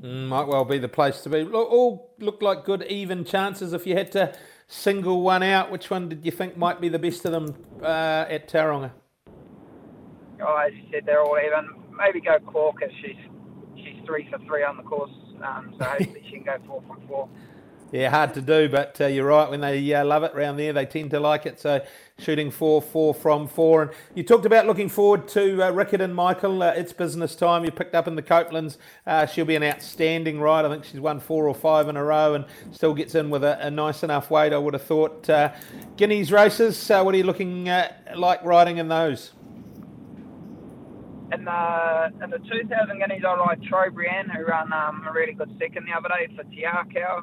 Mm, 0.00 0.26
might 0.26 0.48
well 0.48 0.64
be 0.64 0.78
the 0.78 0.88
place 0.88 1.20
to 1.22 1.28
be. 1.28 1.44
Look, 1.44 1.70
all 1.70 2.10
look 2.18 2.42
like 2.42 2.64
good 2.64 2.82
even 2.88 3.24
chances. 3.24 3.72
If 3.72 3.86
you 3.86 3.94
had 3.94 4.10
to 4.12 4.34
single 4.66 5.22
one 5.22 5.44
out, 5.44 5.70
which 5.70 5.90
one 5.90 6.08
did 6.08 6.24
you 6.24 6.32
think 6.32 6.56
might 6.56 6.80
be 6.80 6.88
the 6.88 6.98
best 6.98 7.24
of 7.24 7.30
them 7.30 7.54
uh, 7.80 8.26
at 8.28 8.48
Tauranga? 8.48 8.90
Oh, 10.44 10.56
as 10.56 10.72
you 10.74 10.82
said, 10.90 11.04
they're 11.06 11.22
all 11.22 11.38
even. 11.38 11.68
Maybe 11.96 12.20
go 12.20 12.38
Cork 12.40 12.82
as 12.82 12.90
she's 13.00 13.16
she's 13.76 14.04
three 14.06 14.28
for 14.30 14.38
three 14.46 14.64
on 14.64 14.76
the 14.76 14.82
course, 14.82 15.10
um, 15.44 15.74
so 15.78 15.84
hopefully 15.84 16.22
she 16.24 16.36
can 16.36 16.44
go 16.44 16.56
four 16.66 16.82
from 16.86 17.06
four. 17.06 17.28
Yeah, 17.92 18.08
hard 18.08 18.32
to 18.34 18.40
do, 18.40 18.70
but 18.70 18.98
uh, 19.02 19.06
you're 19.06 19.26
right. 19.26 19.50
When 19.50 19.60
they 19.60 19.92
uh, 19.92 20.02
love 20.02 20.22
it 20.22 20.34
round 20.34 20.58
there, 20.58 20.72
they 20.72 20.86
tend 20.86 21.10
to 21.10 21.20
like 21.20 21.44
it. 21.44 21.60
So 21.60 21.84
shooting 22.18 22.50
four, 22.50 22.80
four 22.80 23.12
from 23.12 23.46
four. 23.46 23.82
And 23.82 23.90
you 24.14 24.22
talked 24.22 24.46
about 24.46 24.66
looking 24.66 24.88
forward 24.88 25.28
to 25.28 25.62
uh, 25.62 25.86
and 26.00 26.14
Michael. 26.14 26.62
Uh, 26.62 26.70
it's 26.70 26.94
business 26.94 27.36
time. 27.36 27.66
You 27.66 27.70
picked 27.70 27.94
up 27.94 28.08
in 28.08 28.14
the 28.14 28.22
Couplands. 28.22 28.78
Uh, 29.06 29.26
she'll 29.26 29.44
be 29.44 29.56
an 29.56 29.62
outstanding 29.62 30.40
ride. 30.40 30.64
I 30.64 30.70
think 30.70 30.84
she's 30.84 31.00
won 31.00 31.20
four 31.20 31.46
or 31.46 31.54
five 31.54 31.86
in 31.86 31.98
a 31.98 32.02
row 32.02 32.32
and 32.32 32.46
still 32.70 32.94
gets 32.94 33.14
in 33.14 33.28
with 33.28 33.44
a, 33.44 33.58
a 33.66 33.70
nice 33.70 34.02
enough 34.02 34.30
weight. 34.30 34.54
I 34.54 34.58
would 34.58 34.72
have 34.72 34.84
thought. 34.84 35.28
Uh, 35.28 35.52
Guineas 35.98 36.32
races. 36.32 36.88
What 36.88 37.14
are 37.14 37.18
you 37.18 37.24
looking 37.24 37.66
like 38.16 38.42
riding 38.42 38.78
in 38.78 38.88
those? 38.88 39.32
In 41.32 41.44
the 41.44 42.12
in 42.22 42.30
the 42.30 42.38
2000 42.38 42.98
guineas, 42.98 43.24
I 43.26 43.34
ride 43.34 43.62
Troy 43.62 43.90
Brienne, 43.90 44.28
who 44.28 44.44
ran 44.44 44.72
um, 44.72 45.06
a 45.08 45.12
really 45.12 45.32
good 45.32 45.50
second 45.58 45.86
the 45.86 45.96
other 45.96 46.08
day 46.08 46.34
for 46.36 46.44
Te 46.44 46.64
Akau. 46.64 47.22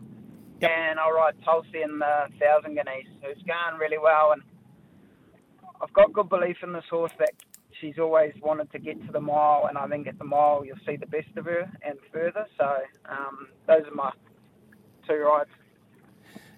Yep. 0.61 0.71
And 0.71 0.99
I 0.99 1.09
ride 1.09 1.35
Tulsi 1.45 1.81
in 1.83 1.99
the 1.99 2.27
1000 2.37 2.75
guineas, 2.75 3.07
who's 3.21 3.41
going 3.43 3.79
really 3.79 3.97
well. 3.97 4.33
And 4.33 4.41
I've 5.81 5.93
got 5.93 6.11
good 6.11 6.27
belief 6.27 6.57
in 6.63 6.73
this 6.73 6.83
horse 6.89 7.13
that 7.19 7.31
she's 7.79 7.97
always 7.97 8.33
wanted 8.41 8.71
to 8.71 8.79
get 8.79 9.05
to 9.05 9.11
the 9.11 9.21
mile, 9.21 9.67
and 9.69 9.77
I 9.77 9.87
think 9.87 10.07
at 10.07 10.17
the 10.17 10.25
mile 10.25 10.63
you'll 10.65 10.77
see 10.85 10.97
the 10.97 11.05
best 11.05 11.29
of 11.37 11.45
her 11.45 11.71
and 11.81 11.97
further. 12.11 12.45
So 12.57 12.77
um, 13.09 13.47
those 13.67 13.83
are 13.89 13.95
my 13.95 14.11
two 15.07 15.15
rides. 15.15 15.49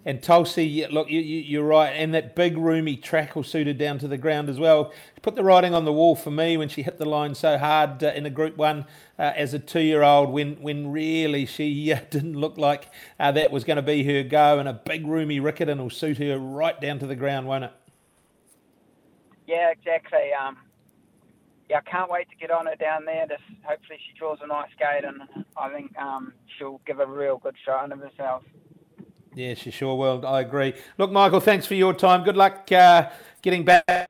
And 0.03 0.21
Tulsi, 0.21 0.85
look, 0.87 1.11
you, 1.11 1.19
you, 1.19 1.61
are 1.61 1.65
right. 1.65 1.89
And 1.89 2.11
that 2.15 2.35
big, 2.35 2.57
roomy 2.57 2.95
track 2.95 3.35
will 3.35 3.43
suit 3.43 3.67
her 3.67 3.73
down 3.73 3.99
to 3.99 4.07
the 4.07 4.17
ground 4.17 4.49
as 4.49 4.59
well. 4.59 4.91
Put 5.21 5.35
the 5.35 5.43
writing 5.43 5.75
on 5.75 5.85
the 5.85 5.93
wall 5.93 6.15
for 6.15 6.31
me 6.31 6.57
when 6.57 6.69
she 6.69 6.81
hit 6.81 6.97
the 6.97 7.05
line 7.05 7.35
so 7.35 7.59
hard 7.59 8.03
uh, 8.03 8.07
in 8.07 8.25
a 8.25 8.31
Group 8.31 8.57
1 8.57 8.85
uh, 9.19 9.21
as 9.21 9.53
a 9.53 9.59
two-year-old 9.59 10.31
when, 10.31 10.55
when 10.55 10.91
really 10.91 11.45
she 11.45 11.93
uh, 11.93 11.99
didn't 12.09 12.35
look 12.35 12.57
like 12.57 12.89
uh, 13.19 13.31
that 13.31 13.51
was 13.51 13.63
going 13.63 13.75
to 13.75 13.83
be 13.83 14.03
her 14.03 14.23
go. 14.23 14.57
And 14.57 14.67
a 14.67 14.73
big, 14.73 15.05
roomy 15.05 15.39
Riccarton 15.39 15.77
will 15.77 15.91
suit 15.91 16.17
her 16.17 16.39
right 16.39 16.79
down 16.81 16.97
to 16.99 17.05
the 17.05 17.15
ground, 17.15 17.45
won't 17.47 17.65
it? 17.65 17.73
Yeah, 19.45 19.69
exactly. 19.69 20.31
Um, 20.33 20.57
yeah, 21.69 21.77
I 21.85 21.89
can't 21.89 22.09
wait 22.09 22.27
to 22.29 22.35
get 22.35 22.49
on 22.49 22.65
her 22.65 22.75
down 22.75 23.05
there. 23.05 23.27
Just 23.27 23.43
hopefully 23.63 23.99
she 24.07 24.17
draws 24.17 24.39
a 24.41 24.47
nice 24.47 24.71
gate, 24.79 25.05
and 25.05 25.45
I 25.55 25.69
think 25.69 25.95
um, 25.97 26.33
she'll 26.57 26.81
give 26.87 26.99
a 26.99 27.05
real 27.05 27.37
good 27.37 27.55
showing 27.63 27.91
of 27.91 27.99
herself. 27.99 28.43
Yeah, 29.33 29.53
she 29.53 29.71
sure 29.71 29.95
will. 29.95 30.25
I 30.25 30.41
agree. 30.41 30.73
Look, 30.97 31.11
Michael, 31.11 31.39
thanks 31.39 31.65
for 31.65 31.75
your 31.75 31.93
time. 31.93 32.23
Good 32.23 32.37
luck 32.37 32.69
uh, 32.71 33.09
getting 33.41 33.63
back 33.63 34.09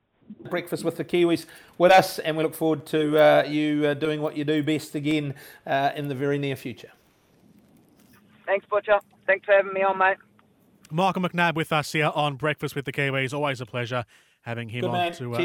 breakfast 0.50 0.84
with 0.84 0.98
the 0.98 1.06
Kiwis 1.06 1.46
with 1.78 1.92
us, 1.92 2.20
and 2.20 2.38
we 2.38 2.44
look 2.44 2.56
forward 2.56 2.86
to 2.88 3.18
uh, 3.18 3.44
you 3.48 3.86
uh, 3.86 3.94
doing 3.94 4.22
what 4.22 4.36
you 4.36 4.44
do 4.44 4.64
best 4.64 4.96
again 4.96 5.36
uh, 5.68 5.92
in 5.96 6.08
the 6.08 6.16
very 6.16 6.38
near 6.38 6.56
future. 6.56 6.92
Thanks, 8.46 8.66
Butcher. 8.66 9.00
Thanks 9.28 9.46
for 9.46 9.54
having 9.54 9.74
me 9.74 9.84
on, 9.84 9.98
mate. 9.98 10.18
Michael 10.90 11.22
McNab 11.22 11.56
with 11.56 11.72
us 11.72 11.92
here 11.92 12.12
on 12.14 12.36
Breakfast 12.36 12.76
with 12.76 12.86
the 12.86 12.92
Kiwis. 12.92 13.34
Always 13.34 13.62
a 13.62 13.66
pleasure 13.66 14.04
having 14.42 14.70
him 14.70 14.82
Good 14.82 14.88
on 14.88 14.94
man. 14.94 15.14
to 15.14 15.36
uh, 15.36 15.38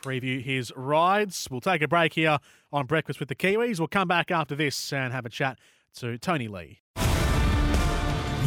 preview 0.00 0.40
his 0.42 0.72
rides. 0.76 1.48
We'll 1.50 1.60
take 1.60 1.82
a 1.82 1.88
break 1.88 2.14
here 2.14 2.38
on 2.72 2.86
Breakfast 2.86 3.20
with 3.20 3.28
the 3.28 3.34
Kiwis. 3.34 3.78
We'll 3.78 3.88
come 3.88 4.08
back 4.08 4.30
after 4.30 4.54
this 4.54 4.92
and 4.92 5.12
have 5.12 5.26
a 5.26 5.30
chat 5.30 5.58
to 5.96 6.16
Tony 6.18 6.48
Lee. 6.48 6.80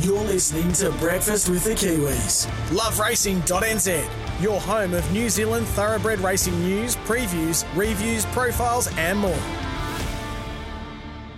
You're 0.02 0.22
listening 0.22 0.72
to 0.74 0.92
Breakfast 1.00 1.50
with 1.50 1.64
the 1.64 1.72
Kiwis. 1.72 2.46
LoveRacing.nz, 2.70 4.08
your 4.40 4.62
home 4.62 4.94
of 4.94 5.12
New 5.12 5.28
Zealand 5.28 5.66
thoroughbred 5.70 6.20
racing 6.20 6.60
news, 6.62 6.96
previews, 6.98 7.66
reviews, 7.76 8.24
profiles, 8.28 8.88
and 8.96 9.18
more. 9.18 9.40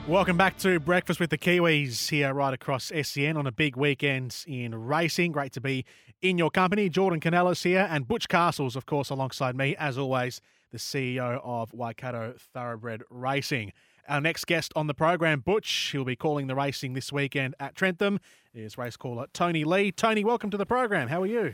Welcome 0.10 0.36
back 0.36 0.58
to 0.58 0.78
Breakfast 0.82 1.22
with 1.22 1.30
the 1.30 1.38
Kiwis 1.38 2.10
here 2.10 2.34
right 2.34 2.54
across 2.54 2.92
SEN 3.02 3.38
on 3.38 3.48
a 3.48 3.52
big 3.54 3.78
weekend 3.78 4.44
in 4.46 4.76
racing. 4.76 5.32
Great 5.32 5.54
to 5.54 5.62
be 5.62 5.86
in 6.22 6.38
your 6.38 6.52
company. 6.52 6.90
Jordan 6.90 7.22
Canellis 7.22 7.64
here 7.64 7.88
and 7.90 8.10
Butch 8.10 8.28
Castles, 8.28 8.76
of 8.76 8.86
course, 8.86 9.10
alongside 9.10 9.56
me, 9.56 9.74
as 9.78 9.98
always, 9.98 10.42
the 10.74 10.78
CEO 10.78 11.40
of 11.46 11.72
Waikato 11.72 12.34
Thoroughbred 12.54 13.04
Racing. 13.10 13.72
Our 14.10 14.20
next 14.20 14.48
guest 14.48 14.74
on 14.76 14.88
the 14.88 14.96
program, 14.96 15.42
Butch, 15.42 15.90
he'll 15.92 16.04
be 16.04 16.16
calling 16.16 16.48
the 16.48 16.56
racing 16.56 16.94
this 16.94 17.14
weekend 17.14 17.54
at 17.60 17.76
Trentham, 17.76 18.20
is 18.56 18.76
race 18.76 18.98
caller 18.98 19.28
Tony 19.34 19.64
Lee. 19.64 19.92
Tony, 19.92 20.24
welcome 20.24 20.50
to 20.50 20.58
the 20.58 20.66
program. 20.66 21.10
How 21.10 21.22
are 21.22 21.28
you? 21.28 21.54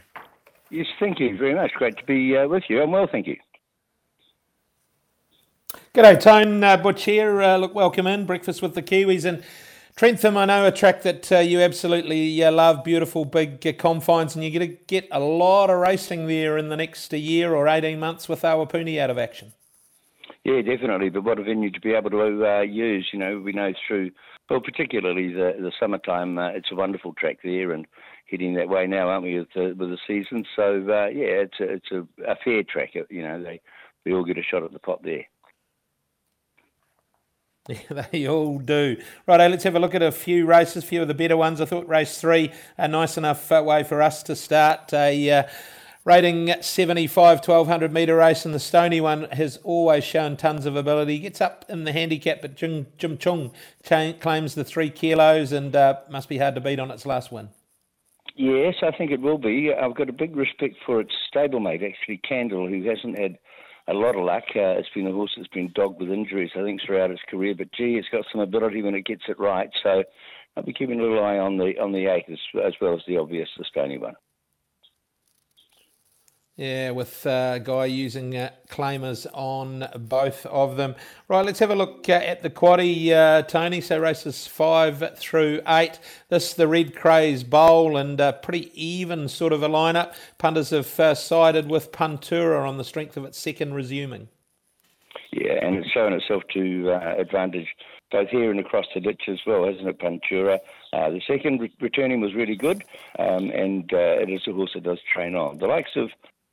Yes, 0.70 0.86
thank 0.98 1.20
you 1.20 1.38
very 1.38 1.54
much. 1.54 1.74
Great 1.74 1.98
to 1.98 2.06
be 2.06 2.38
uh, 2.38 2.48
with 2.48 2.64
you. 2.70 2.82
I'm 2.82 2.92
well, 2.92 3.10
thank 3.12 3.28
you. 3.28 3.36
G'day, 5.94 6.18
Tone. 6.18 6.64
Uh, 6.64 6.78
Butch 6.78 7.04
here. 7.04 7.42
Uh, 7.42 7.58
look, 7.58 7.76
welcome 7.76 8.08
in. 8.08 8.26
Breakfast 8.26 8.62
with 8.62 8.74
the 8.74 8.82
Kiwis. 8.82 9.26
And 9.26 9.44
Trentham, 9.98 10.38
I 10.38 10.46
know 10.46 10.66
a 10.66 10.72
track 10.72 11.02
that 11.02 11.30
uh, 11.34 11.40
you 11.40 11.60
absolutely 11.60 12.42
uh, 12.42 12.54
love. 12.54 12.86
Beautiful 12.86 13.26
big 13.26 13.68
uh, 13.68 13.74
confines, 13.74 14.34
and 14.34 14.46
you're 14.46 14.58
going 14.58 14.72
to 14.72 14.78
get 14.88 15.10
a 15.12 15.20
lot 15.20 15.70
of 15.70 15.80
racing 15.80 16.28
there 16.28 16.58
in 16.58 16.70
the 16.70 16.78
next 16.78 17.12
year 17.12 17.54
or 17.54 17.68
18 17.68 18.00
months 18.00 18.30
with 18.30 18.44
Awapuni 18.44 18.98
out 18.98 19.10
of 19.10 19.18
action. 19.18 19.52
Yeah, 20.46 20.62
definitely. 20.62 21.10
But 21.10 21.24
what 21.24 21.40
a 21.40 21.44
venue 21.44 21.72
to 21.72 21.82
be 21.82 21.94
able 21.94 22.12
to 22.12 22.46
uh, 22.46 22.62
use. 22.62 23.10
You 23.12 23.18
know, 23.18 23.40
we 23.40 23.52
know 23.52 23.74
through, 23.88 24.12
well, 24.48 24.62
particularly 24.62 25.34
the 25.34 25.56
the 25.60 25.72
summertime, 25.80 26.38
uh, 26.38 26.50
it's 26.50 26.72
a 26.72 26.76
wonderful 26.76 27.14
track 27.16 27.40
there, 27.44 27.72
and 27.72 27.88
heading 28.30 28.54
that 28.54 28.70
way 28.70 28.86
now, 28.86 29.10
aren't 29.10 29.24
we, 29.24 29.40
with 29.40 29.48
the, 29.56 29.74
with 29.76 29.90
the 29.90 29.98
season? 30.08 30.46
So 30.56 30.86
uh, 30.88 31.08
yeah, 31.08 31.42
it's 31.44 31.60
a, 31.60 31.64
it's 31.64 31.92
a, 31.92 32.08
a 32.32 32.36
fair 32.44 32.62
track. 32.62 32.92
You 33.10 33.24
know, 33.24 33.42
they 33.42 33.60
we 34.06 34.14
all 34.14 34.24
get 34.24 34.38
a 34.38 34.44
shot 34.44 34.64
at 34.64 34.72
the 34.72 34.80
pot 34.80 35.02
there. 35.04 35.26
Yeah, 37.68 38.04
they 38.12 38.28
all 38.28 38.60
do. 38.60 38.98
Right, 39.26 39.50
let's 39.50 39.64
have 39.64 39.74
a 39.74 39.80
look 39.80 39.96
at 39.96 40.04
a 40.04 40.12
few 40.12 40.46
races, 40.46 40.84
a 40.84 40.86
few 40.86 41.02
of 41.02 41.08
the 41.08 41.16
better 41.16 41.36
ones. 41.36 41.60
I 41.60 41.66
thought 41.66 41.90
race 41.90 42.22
three, 42.22 42.52
a 42.78 42.88
nice 42.88 43.18
enough 43.18 43.52
uh, 43.52 43.64
way 43.66 43.84
for 43.84 44.04
us 44.04 44.22
to 44.24 44.36
start. 44.36 44.94
A 44.94 45.32
uh, 45.32 45.44
Rating 46.06 46.54
75, 46.62 47.40
1200 47.40 47.92
metre 47.92 48.16
race, 48.16 48.46
and 48.46 48.54
the 48.54 48.60
Stony 48.60 49.02
one 49.02 49.24
has 49.32 49.58
always 49.64 50.04
shown 50.04 50.38
tons 50.38 50.68
of 50.68 50.76
ability. 50.76 51.18
Gets 51.18 51.42
up 51.42 51.66
in 51.68 51.84
the 51.84 51.92
handicap, 51.92 52.44
but 52.44 52.54
Jim, 52.54 52.86
Jim 53.00 53.18
Chung 53.18 53.52
claims 53.82 54.54
the 54.54 54.64
three 54.64 54.92
kilos 54.92 55.52
and 55.52 55.76
uh, 55.76 55.96
must 56.08 56.30
be 56.30 56.38
hard 56.38 56.54
to 56.54 56.62
beat 56.62 56.80
on 56.80 56.92
its 56.92 57.08
last 57.08 57.32
win. 57.32 57.50
Yes, 58.36 58.76
I 58.84 58.96
think 58.96 59.10
it 59.10 59.20
will 59.20 59.40
be. 59.40 59.74
I've 59.74 59.96
got 59.96 60.08
a 60.08 60.14
big 60.14 60.36
respect 60.36 60.76
for 60.86 61.02
its 61.02 61.14
stablemate, 61.34 61.82
actually, 61.84 62.18
Candle, 62.18 62.68
who 62.68 62.84
hasn't 62.88 63.18
had 63.18 63.40
a 63.88 63.96
lot 63.96 64.16
of 64.16 64.26
luck. 64.26 64.44
Uh, 64.56 64.78
it's 64.78 64.90
been 64.94 65.08
a 65.08 65.12
horse 65.12 65.34
that's 65.36 65.48
been 65.48 65.72
dogged 65.74 66.00
with 66.00 66.12
injuries, 66.12 66.52
I 66.56 66.62
think, 66.62 66.82
throughout 66.86 67.10
its 67.10 67.22
career. 67.28 67.56
But 67.58 67.72
gee, 67.72 67.96
it's 67.96 68.10
got 68.10 68.26
some 68.32 68.42
ability 68.42 68.84
when 68.84 68.94
it 68.94 69.08
gets 69.08 69.24
it 69.28 69.40
right. 69.40 69.72
So 69.82 70.04
I'll 70.56 70.64
be 70.64 70.74
keeping 70.74 71.00
a 71.00 71.04
little 71.04 71.24
eye 71.24 71.40
on 71.40 71.58
the 71.58 71.80
on 71.82 71.94
the 71.94 72.06
eight 72.06 72.26
as, 72.32 72.38
as 72.64 72.74
well 72.80 72.94
as 72.94 73.02
the 73.08 73.18
obvious, 73.18 73.50
the 73.58 73.66
Stony 73.68 73.98
one. 73.98 74.14
Yeah, 76.58 76.92
with 76.92 77.28
uh, 77.28 77.60
Guy 77.60 77.88
using 77.88 78.38
uh, 78.38 78.50
claimers 78.70 79.28
on 79.34 79.90
both 80.08 80.46
of 80.46 80.78
them. 80.78 80.96
Right, 81.28 81.46
let's 81.46 81.60
have 81.60 81.70
a 81.70 81.76
look 81.76 82.08
uh, 82.08 82.14
at 82.14 82.44
the 82.44 82.50
quaddy, 82.50 83.12
uh, 83.12 83.42
Tony. 83.42 83.82
So 83.82 84.00
races 84.00 84.48
five 84.48 85.18
through 85.18 85.60
eight. 85.68 86.00
This 86.30 86.54
the 86.54 86.70
Red 86.70 86.96
Craze 86.96 87.44
Bowl 87.44 87.98
and 87.98 88.22
uh, 88.22 88.32
pretty 88.32 88.72
even 88.74 89.28
sort 89.28 89.52
of 89.52 89.64
a 89.64 89.68
lineup. 89.68 90.16
Punters 90.38 90.70
have 90.70 90.98
uh, 90.98 91.14
sided 91.14 91.70
with 91.70 91.92
Puntura 91.92 92.66
on 92.66 92.78
the 92.78 92.86
strength 92.86 93.18
of 93.18 93.26
its 93.26 93.38
second 93.38 93.74
resuming. 93.74 94.30
Yeah, 95.34 95.60
and 95.62 95.76
it's 95.76 95.90
shown 95.90 96.14
itself 96.14 96.44
to 96.54 96.98
advantage 97.20 97.68
both 98.12 98.30
here 98.30 98.50
and 98.50 98.62
across 98.62 98.86
the 98.94 99.02
ditch 99.02 99.24
as 99.28 99.40
well, 99.46 99.66
hasn't 99.66 99.90
it, 99.90 100.00
Puntura? 100.00 100.62
the 100.94 101.22
second 101.28 101.60
re- 101.60 101.74
returning 101.82 102.22
was 102.22 102.34
really 102.34 102.56
good, 102.56 102.86
um, 103.20 103.50
and 103.50 103.92
it 103.92 104.30
is 104.30 104.48
a 104.48 104.54
horse 104.54 104.72
that 104.74 104.84
does 104.84 105.00
train 105.14 105.36
on. 105.36 105.58
The 105.58 105.68
likes 105.68 105.98
of 105.98 106.12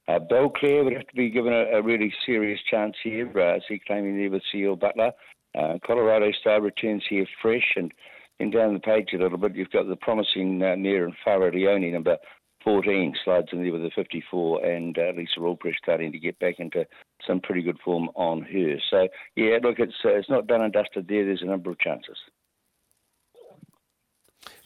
uh, 0.09 0.19
Belclair 0.19 0.85
would 0.85 0.95
have 0.95 1.07
to 1.07 1.17
be 1.17 1.31
given 1.31 1.53
a, 1.53 1.79
a 1.79 1.83
really 1.83 2.13
serious 2.27 2.61
chance 2.71 2.97
here. 3.03 3.29
Uh, 3.39 3.59
see 3.69 3.81
claiming 3.87 4.17
there 4.17 4.31
with 4.31 4.43
C.L. 4.51 4.77
Butler. 4.77 5.13
Uh, 5.59 5.79
Colorado 5.87 6.33
Star 6.41 6.61
returns 6.61 7.05
here 7.09 7.27
fresh, 7.41 7.75
and 7.77 7.93
then 8.39 8.51
down 8.51 8.75
the 8.75 8.81
page 8.81 9.11
a 9.13 9.19
little 9.19 9.39
bit, 9.39 9.55
you've 9.55 9.71
got 9.71 9.87
the 9.87 9.97
promising 9.97 10.63
uh, 10.63 10.75
Near 10.75 11.05
and 11.05 11.15
Farah 11.25 11.53
Leone, 11.53 11.93
number 11.93 12.17
14, 12.65 13.15
slides 13.25 13.49
in 13.53 13.63
there 13.63 13.73
with 13.73 13.85
a 13.85 13.91
54, 13.95 14.65
and 14.65 14.97
uh, 14.97 15.13
Lisa 15.17 15.41
Allpress 15.41 15.75
starting 15.83 16.13
to 16.13 16.19
get 16.19 16.39
back 16.39 16.59
into 16.59 16.87
some 17.27 17.41
pretty 17.41 17.63
good 17.63 17.79
form 17.85 18.09
on 18.15 18.43
her. 18.43 18.77
So, 18.91 19.09
yeah, 19.37 19.59
look, 19.63 19.79
it's 19.79 19.93
uh, 20.05 20.11
it's 20.11 20.31
not 20.31 20.47
done 20.47 20.63
and 20.63 20.73
dusted 20.73 21.09
there. 21.09 21.25
There's 21.25 21.43
a 21.43 21.47
number 21.47 21.71
of 21.71 21.79
chances. 21.81 22.17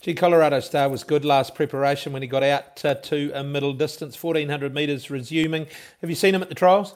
Gee, 0.01 0.15
Colorado 0.15 0.61
Star 0.61 0.89
was 0.89 1.03
good 1.03 1.25
last 1.25 1.55
preparation 1.55 2.13
when 2.13 2.23
he 2.23 2.29
got 2.29 2.43
out 2.43 2.85
uh, 2.85 2.95
to 2.95 3.33
a 3.35 3.43
middle 3.43 3.73
distance, 3.73 4.23
1400 4.23 4.73
metres 4.73 5.11
resuming. 5.11 5.67
Have 6.01 6.11
you 6.11 6.17
seen 6.17 6.35
him 6.35 6.43
at 6.43 6.49
the 6.49 6.55
trials? 6.55 6.95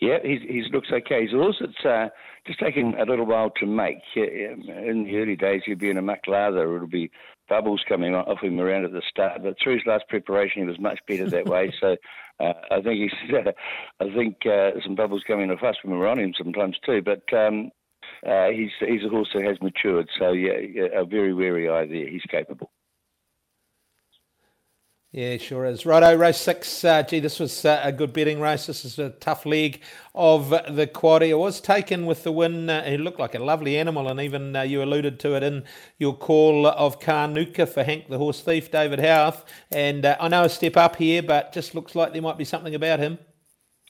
Yeah, 0.00 0.18
he's, 0.22 0.40
he 0.42 0.64
looks 0.72 0.88
okay. 0.92 1.26
He's 1.26 1.34
also 1.34 1.64
it's 1.64 1.84
uh, 1.84 2.08
just 2.46 2.58
taking 2.58 2.94
a 2.98 3.04
little 3.04 3.26
while 3.26 3.50
to 3.60 3.66
make. 3.66 3.98
In 4.16 5.04
the 5.06 5.16
early 5.16 5.36
days, 5.36 5.62
he'd 5.66 5.78
be 5.78 5.90
in 5.90 5.98
a 5.98 6.02
muck 6.02 6.26
lather. 6.26 6.74
It'll 6.74 6.88
be 6.88 7.10
bubbles 7.48 7.82
coming 7.88 8.14
off 8.14 8.40
him 8.40 8.60
around 8.60 8.84
at 8.84 8.92
the 8.92 9.02
start. 9.08 9.42
But 9.42 9.56
through 9.62 9.74
his 9.74 9.86
last 9.86 10.04
preparation, 10.08 10.62
he 10.62 10.68
was 10.68 10.80
much 10.80 11.00
better 11.06 11.28
that 11.30 11.46
way. 11.46 11.72
So 11.80 11.96
uh, 12.40 12.52
I 12.70 12.80
think 12.80 12.98
he's, 13.00 13.34
uh, 13.34 13.52
I 14.00 14.14
think 14.14 14.38
uh, 14.46 14.80
some 14.82 14.94
bubbles 14.94 15.22
coming 15.26 15.50
off 15.50 15.62
us 15.62 15.76
when 15.82 15.98
we're 15.98 16.08
on 16.08 16.18
him 16.18 16.34
sometimes 16.36 16.76
too. 16.84 17.02
But 17.02 17.22
um, 17.36 17.70
uh, 18.26 18.48
he's 18.48 18.70
he's 18.80 19.04
a 19.04 19.08
horse 19.08 19.28
that 19.34 19.44
has 19.44 19.60
matured. 19.60 20.08
So 20.18 20.32
yeah, 20.32 20.52
a 20.94 21.04
very 21.04 21.34
wary 21.34 21.68
eye 21.68 21.86
there. 21.86 22.08
He's 22.08 22.22
capable. 22.22 22.70
Yeah, 25.12 25.36
sure 25.36 25.64
is. 25.64 25.86
Righto, 25.86 26.16
race 26.16 26.40
six. 26.40 26.84
Uh, 26.84 27.04
gee, 27.04 27.20
this 27.20 27.38
was 27.38 27.64
uh, 27.64 27.80
a 27.84 27.92
good 27.92 28.12
betting 28.12 28.40
race. 28.40 28.66
This 28.66 28.84
is 28.84 28.98
a 28.98 29.10
tough 29.10 29.46
leg 29.46 29.80
of 30.12 30.50
the 30.50 30.88
quaddy. 30.88 31.28
It 31.28 31.38
was 31.38 31.60
taken 31.60 32.04
with 32.04 32.24
the 32.24 32.32
win. 32.32 32.68
Uh, 32.68 32.82
he 32.82 32.96
looked 32.96 33.20
like 33.20 33.36
a 33.36 33.38
lovely 33.38 33.78
animal, 33.78 34.08
and 34.08 34.18
even 34.18 34.56
uh, 34.56 34.62
you 34.62 34.82
alluded 34.82 35.20
to 35.20 35.36
it 35.36 35.44
in 35.44 35.62
your 35.98 36.16
call 36.16 36.66
of 36.66 36.98
Carnuka 36.98 37.68
for 37.68 37.84
Hank 37.84 38.08
the 38.08 38.18
Horse 38.18 38.40
Thief, 38.40 38.72
David 38.72 38.98
Howarth. 38.98 39.44
And 39.70 40.04
uh, 40.04 40.16
I 40.18 40.26
know 40.26 40.42
a 40.42 40.48
step 40.48 40.76
up 40.76 40.96
here, 40.96 41.22
but 41.22 41.52
just 41.52 41.76
looks 41.76 41.94
like 41.94 42.12
there 42.12 42.20
might 42.20 42.36
be 42.36 42.44
something 42.44 42.74
about 42.74 42.98
him. 42.98 43.20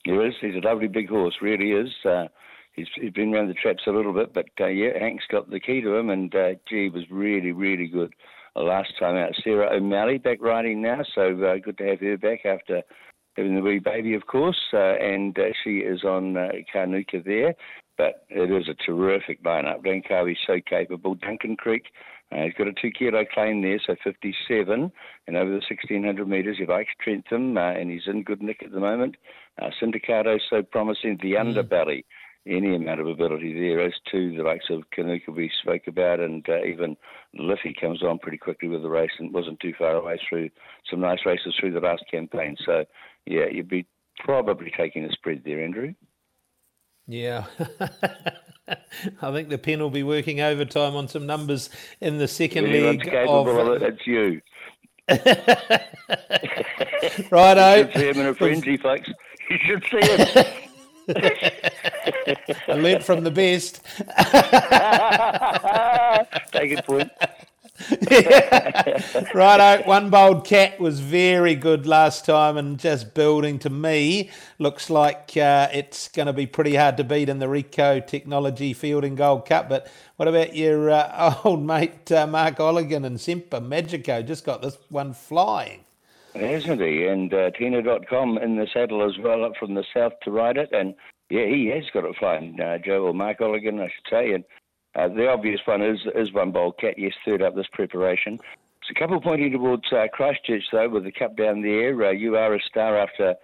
There 0.04 0.26
is. 0.26 0.34
He's 0.42 0.56
a 0.56 0.58
lovely 0.58 0.88
big 0.88 1.08
horse, 1.08 1.36
really 1.40 1.70
is. 1.70 1.90
He's, 2.74 2.88
he's 2.94 3.12
been 3.12 3.32
around 3.32 3.48
the 3.48 3.54
traps 3.54 3.84
a 3.86 3.92
little 3.92 4.12
bit, 4.12 4.34
but 4.34 4.46
uh, 4.60 4.66
yeah, 4.66 4.98
Hank's 4.98 5.24
got 5.30 5.50
the 5.50 5.60
key 5.60 5.80
to 5.80 5.94
him, 5.94 6.10
and 6.10 6.34
uh, 6.34 6.54
gee, 6.68 6.88
was 6.88 7.04
really, 7.10 7.52
really 7.52 7.86
good 7.86 8.14
last 8.56 8.92
time 8.98 9.16
out. 9.16 9.32
Sarah 9.42 9.76
O'Malley 9.76 10.18
back 10.18 10.38
riding 10.40 10.82
now, 10.82 11.02
so 11.14 11.42
uh, 11.44 11.56
good 11.62 11.78
to 11.78 11.86
have 11.86 12.00
her 12.00 12.16
back 12.16 12.44
after 12.44 12.82
having 13.36 13.54
the 13.54 13.60
wee 13.60 13.78
baby, 13.78 14.14
of 14.14 14.26
course, 14.26 14.60
uh, 14.72 14.94
and 15.00 15.38
uh, 15.38 15.52
she 15.62 15.78
is 15.78 16.04
on 16.04 16.36
uh, 16.36 16.50
Carnuka 16.72 17.24
there. 17.24 17.54
But 17.96 18.26
it 18.28 18.50
is 18.50 18.68
a 18.68 18.74
terrific 18.74 19.42
lineup. 19.44 19.84
Carvey's 20.08 20.38
so 20.44 20.54
capable. 20.68 21.14
Duncan 21.14 21.56
Creek, 21.56 21.84
uh, 22.32 22.42
he's 22.42 22.54
got 22.54 22.66
a 22.66 22.72
two 22.72 22.90
kilo 22.90 23.24
claim 23.24 23.62
there, 23.62 23.80
so 23.86 23.94
57, 24.02 24.90
and 25.28 25.36
over 25.36 25.50
the 25.50 25.62
1600 25.68 26.26
metres, 26.26 26.56
he 26.58 26.66
likes 26.66 26.90
Trentham, 27.00 27.56
uh, 27.56 27.70
and 27.70 27.92
he's 27.92 28.08
in 28.08 28.24
good 28.24 28.42
nick 28.42 28.64
at 28.64 28.72
the 28.72 28.80
moment. 28.80 29.16
Uh, 29.62 29.70
Syndicato 29.80 30.40
so 30.50 30.62
promising. 30.62 31.18
The 31.22 31.32
mm. 31.32 31.54
underbelly 31.54 32.04
any 32.46 32.74
amount 32.74 33.00
of 33.00 33.06
ability 33.06 33.54
there, 33.54 33.80
as 33.80 33.92
to 34.10 34.36
the 34.36 34.42
likes 34.42 34.66
of 34.70 34.82
Kanuka 34.96 35.34
we 35.34 35.50
spoke 35.62 35.86
about, 35.86 36.20
and 36.20 36.46
uh, 36.48 36.62
even 36.64 36.96
Liffey 37.34 37.74
comes 37.78 38.02
on 38.02 38.18
pretty 38.18 38.38
quickly 38.38 38.68
with 38.68 38.82
the 38.82 38.90
race 38.90 39.12
and 39.18 39.32
wasn't 39.32 39.60
too 39.60 39.72
far 39.78 39.96
away 39.96 40.20
through 40.28 40.50
some 40.90 41.00
nice 41.00 41.20
races 41.24 41.54
through 41.58 41.72
the 41.72 41.80
last 41.80 42.04
campaign. 42.10 42.56
So, 42.64 42.84
yeah, 43.26 43.46
you'd 43.50 43.68
be 43.68 43.86
probably 44.18 44.72
taking 44.76 45.04
a 45.04 45.12
spread 45.12 45.42
there, 45.44 45.62
Andrew. 45.62 45.94
Yeah. 47.06 47.44
I 49.20 49.32
think 49.32 49.50
the 49.50 49.58
pen 49.58 49.80
will 49.80 49.90
be 49.90 50.02
working 50.02 50.40
overtime 50.40 50.96
on 50.96 51.08
some 51.08 51.26
numbers 51.26 51.68
in 52.00 52.16
the 52.18 52.28
second 52.28 52.66
Anyone's 52.66 52.98
leg. 52.98 53.10
Capable 53.10 53.60
of, 53.60 53.66
of 53.66 53.82
it, 53.82 53.94
it's 53.94 54.06
you. 54.06 54.40
Righto. 57.30 57.74
You 57.74 57.84
should 57.84 57.94
see 57.94 58.08
him 58.08 58.20
in 58.20 58.26
a 58.26 58.34
frenzy, 58.34 58.76
folks. 58.78 59.10
You 59.50 59.58
should 59.66 59.84
see 59.90 60.06
him. 60.06 60.46
I 61.08 62.74
learnt 62.74 63.04
from 63.04 63.24
the 63.24 63.30
best. 63.30 63.80
Take 66.52 66.78
a 66.78 66.82
point. 66.82 67.10
Righto, 69.34 69.84
one 69.86 70.08
bold 70.08 70.46
cat 70.46 70.78
was 70.78 71.00
very 71.00 71.56
good 71.56 71.86
last 71.86 72.24
time 72.24 72.56
and 72.56 72.78
just 72.78 73.14
building 73.14 73.58
to 73.60 73.70
me. 73.70 74.30
Looks 74.58 74.90
like 74.90 75.36
uh, 75.36 75.68
it's 75.72 76.08
going 76.08 76.26
to 76.26 76.32
be 76.32 76.46
pretty 76.46 76.76
hard 76.76 76.96
to 76.98 77.04
beat 77.04 77.28
in 77.28 77.40
the 77.40 77.48
Rico 77.48 77.98
Technology 77.98 78.74
Feilding 78.74 79.16
Gold 79.16 79.46
Cup. 79.46 79.68
But 79.68 79.90
what 80.16 80.28
about 80.28 80.54
your 80.54 80.90
uh, 80.90 81.34
old 81.44 81.64
mate 81.64 82.12
uh, 82.12 82.26
Mark 82.28 82.58
Oulaghan 82.58 83.04
and 83.04 83.20
Semper 83.20 83.60
Magico? 83.60 84.22
Just 84.22 84.44
got 84.44 84.62
this 84.62 84.78
one 84.88 85.12
flying. 85.12 85.83
Hasn't 86.34 86.80
he? 86.80 87.06
And 87.06 87.32
uh, 87.32 87.50
Tina 87.52 87.82
Comignaghi 87.82 88.42
in 88.42 88.56
the 88.56 88.66
saddle 88.72 89.08
as 89.08 89.18
well, 89.22 89.44
up 89.44 89.52
from 89.58 89.74
the 89.74 89.84
south 89.94 90.14
to 90.22 90.30
ride 90.30 90.56
it. 90.56 90.70
And 90.72 90.94
yeah, 91.30 91.46
he 91.46 91.66
has 91.68 91.84
got 91.92 92.04
it 92.04 92.16
flying, 92.18 92.58
uh, 92.60 92.78
Joe, 92.78 93.04
or 93.04 93.14
Mark 93.14 93.38
Oulaghan, 93.38 93.80
I 93.80 93.86
should 93.88 94.10
say. 94.10 94.32
And 94.32 94.44
uh, 94.96 95.14
the 95.14 95.28
obvious 95.28 95.60
one 95.64 95.82
is 95.82 96.00
is 96.14 96.32
one 96.32 96.50
bold 96.50 96.78
cat, 96.78 96.94
yes, 96.98 97.12
third 97.24 97.42
up 97.42 97.54
this 97.54 97.66
preparation. 97.72 98.38
It's 98.80 98.90
a 98.90 99.00
couple 99.00 99.20
pointing 99.20 99.52
towards 99.52 99.90
uh, 99.92 100.06
Christchurch, 100.12 100.64
though, 100.70 100.88
with 100.88 101.04
the 101.04 101.12
cup 101.12 101.36
down 101.36 101.62
there. 101.62 102.04
Uh, 102.04 102.10
you 102.10 102.36
are 102.36 102.54
a 102.54 102.60
star 102.60 102.98
after 102.98 103.34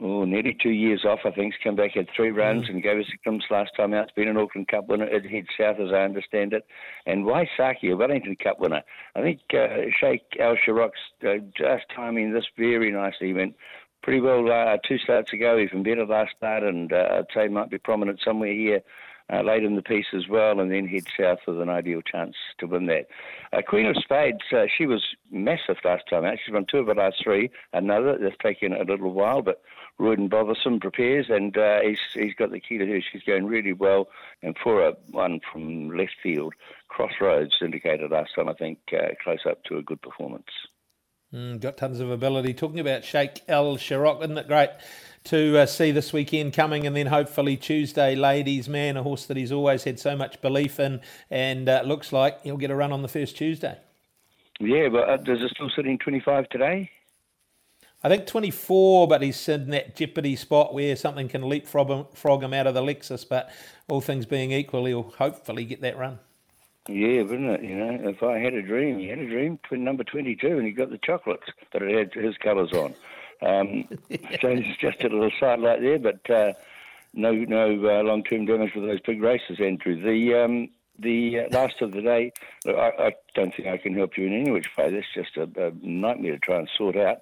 oh, 0.00 0.24
nearly 0.24 0.56
two 0.60 0.70
years 0.70 1.04
off, 1.04 1.20
I 1.24 1.30
think. 1.30 1.54
He's 1.54 1.62
come 1.62 1.76
back, 1.76 1.92
had 1.92 2.08
three 2.14 2.30
runs 2.30 2.66
mm. 2.66 2.70
and 2.70 2.82
gave 2.82 2.98
us 2.98 3.06
a 3.12 3.16
glimpse 3.22 3.46
last 3.50 3.72
time 3.76 3.94
out. 3.94 4.04
It's 4.04 4.12
been 4.12 4.28
an 4.28 4.36
Auckland 4.36 4.68
Cup 4.68 4.88
winner. 4.88 5.06
It 5.06 5.26
heads 5.26 5.48
south, 5.58 5.78
as 5.80 5.92
I 5.92 6.02
understand 6.02 6.52
it. 6.52 6.66
And 7.06 7.24
Waisaki, 7.24 7.92
a 7.92 7.96
Wellington 7.96 8.36
Cup 8.36 8.60
winner. 8.60 8.82
I 9.14 9.22
think 9.22 9.40
uh, 9.52 9.90
Sheikh 9.98 10.22
Al 10.40 10.56
Sharrock's 10.56 10.98
uh, 11.26 11.38
just 11.56 11.84
timing 11.94 12.32
this 12.32 12.46
very 12.56 12.90
nicely. 12.90 13.28
He 13.28 13.34
went 13.34 13.56
pretty 14.02 14.20
well 14.20 14.50
uh, 14.50 14.78
two 14.86 14.98
starts 14.98 15.32
ago, 15.32 15.58
even 15.58 15.82
better 15.82 16.06
last 16.06 16.36
start, 16.36 16.62
and 16.62 16.92
uh, 16.92 17.08
I'd 17.18 17.26
say 17.34 17.48
might 17.48 17.70
be 17.70 17.78
prominent 17.78 18.20
somewhere 18.24 18.52
here 18.52 18.82
uh, 19.32 19.42
late 19.42 19.64
in 19.64 19.76
the 19.76 19.82
piece 19.82 20.06
as 20.14 20.28
well, 20.28 20.60
and 20.60 20.70
then 20.70 20.86
head 20.86 21.04
south 21.16 21.40
with 21.46 21.60
an 21.60 21.68
ideal 21.68 22.00
chance 22.00 22.34
to 22.58 22.66
win 22.66 22.86
that. 22.86 23.06
Uh, 23.52 23.62
Queen 23.62 23.86
of 23.86 23.96
Spades, 23.96 24.52
uh, 24.52 24.66
she 24.76 24.86
was 24.86 25.04
massive 25.30 25.76
last 25.84 26.04
time 26.08 26.24
out. 26.24 26.38
She's 26.44 26.52
won 26.52 26.66
two 26.70 26.78
of 26.78 26.86
the 26.86 26.94
last 26.94 27.22
three. 27.22 27.50
Another 27.72 28.16
that's 28.18 28.36
taken 28.42 28.72
a 28.72 28.84
little 28.84 29.12
while, 29.12 29.42
but 29.42 29.62
Roydon 30.00 30.28
Bergerson 30.28 30.80
prepares, 30.80 31.26
and 31.28 31.56
uh, 31.56 31.80
he's 31.82 31.98
he's 32.14 32.34
got 32.34 32.50
the 32.50 32.60
key 32.60 32.78
to 32.78 32.86
her. 32.86 33.00
She's 33.00 33.22
going 33.22 33.46
really 33.46 33.72
well, 33.72 34.08
and 34.42 34.56
for 34.62 34.86
a 34.86 34.92
one 35.10 35.40
from 35.52 35.90
left 35.90 36.14
field, 36.22 36.54
Crossroads 36.88 37.56
indicated 37.60 38.10
last 38.10 38.34
time, 38.34 38.48
I 38.48 38.54
think, 38.54 38.78
uh, 38.92 39.08
close 39.22 39.44
up 39.48 39.64
to 39.64 39.76
a 39.76 39.82
good 39.82 40.00
performance. 40.00 40.46
Mm, 41.34 41.60
got 41.60 41.76
tons 41.76 42.00
of 42.00 42.10
ability. 42.10 42.54
Talking 42.54 42.80
about 42.80 43.04
Sheikh 43.04 43.42
El 43.48 43.76
Sharrock, 43.76 44.22
isn't 44.22 44.38
it 44.38 44.48
great 44.48 44.70
to 45.24 45.58
uh, 45.58 45.66
see 45.66 45.90
this 45.90 46.12
weekend 46.12 46.52
coming 46.52 46.86
and 46.86 46.96
then 46.96 47.06
hopefully 47.06 47.56
Tuesday, 47.56 48.14
ladies 48.14 48.68
man, 48.68 48.96
a 48.96 49.02
horse 49.02 49.26
that 49.26 49.36
he's 49.36 49.52
always 49.52 49.84
had 49.84 49.98
so 49.98 50.16
much 50.16 50.40
belief 50.40 50.80
in, 50.80 51.00
and 51.30 51.68
uh, 51.68 51.82
looks 51.84 52.12
like 52.12 52.42
he'll 52.42 52.56
get 52.56 52.70
a 52.70 52.76
run 52.76 52.92
on 52.92 53.02
the 53.02 53.08
first 53.08 53.36
Tuesday. 53.36 53.78
Yeah, 54.60 54.88
but 54.88 55.08
uh, 55.08 55.16
does 55.18 55.40
it 55.40 55.50
still 55.54 55.70
sit 55.74 55.86
in 55.86 55.98
25 55.98 56.48
today? 56.48 56.90
I 58.02 58.08
think 58.08 58.26
24, 58.26 59.08
but 59.08 59.22
he's 59.22 59.48
in 59.48 59.70
that 59.70 59.96
jeopardy 59.96 60.36
spot 60.36 60.72
where 60.72 60.94
something 60.94 61.28
can 61.28 61.48
leapfrog 61.48 61.88
him, 61.88 62.06
frog 62.14 62.44
him 62.44 62.54
out 62.54 62.68
of 62.68 62.74
the 62.74 62.82
Lexus. 62.82 63.28
But 63.28 63.50
all 63.88 64.00
things 64.00 64.24
being 64.24 64.52
equal, 64.52 64.84
he'll 64.84 65.14
hopefully 65.18 65.64
get 65.64 65.80
that 65.80 65.98
run. 65.98 66.20
Yeah, 66.88 67.22
wouldn't 67.22 67.50
it? 67.50 67.62
You 67.64 67.76
know, 67.76 68.08
if 68.08 68.22
I 68.22 68.38
had 68.38 68.54
a 68.54 68.62
dream, 68.62 68.98
he 68.98 69.08
had 69.08 69.18
a 69.18 69.26
dream, 69.26 69.58
number 69.72 70.04
22, 70.04 70.46
and 70.46 70.64
he 70.64 70.72
got 70.72 70.90
the 70.90 70.98
chocolates, 70.98 71.46
but 71.72 71.82
it 71.82 72.14
had 72.14 72.24
his 72.24 72.36
colours 72.38 72.72
on. 72.72 72.94
Um, 73.40 73.84
so 74.40 74.48
it's 74.48 74.78
just 74.78 75.02
a 75.04 75.08
little 75.08 75.30
sidelight 75.38 75.80
there, 75.80 75.98
but 75.98 76.30
uh, 76.30 76.52
no 77.14 77.32
no 77.32 77.70
uh, 77.70 78.02
long 78.02 78.24
term 78.24 78.46
damage 78.46 78.74
with 78.74 78.84
those 78.84 79.00
big 79.00 79.22
races, 79.22 79.60
Andrew. 79.60 80.00
The 80.00 80.34
um, 80.34 80.68
the 80.98 81.40
uh, 81.40 81.56
last 81.56 81.80
of 81.80 81.92
the 81.92 82.02
day, 82.02 82.32
look, 82.64 82.76
I, 82.76 82.88
I, 82.98 83.12
don't 83.34 83.54
think 83.54 83.68
I 83.68 83.76
can 83.76 83.94
help 83.94 84.18
you 84.18 84.26
in 84.26 84.40
any 84.40 84.50
which 84.50 84.68
way. 84.76 84.90
That's 84.90 85.06
just 85.14 85.36
a, 85.36 85.42
a 85.66 85.72
nightmare 85.80 86.32
to 86.32 86.38
try 86.38 86.58
and 86.58 86.70
sort 86.76 86.96
out. 86.96 87.18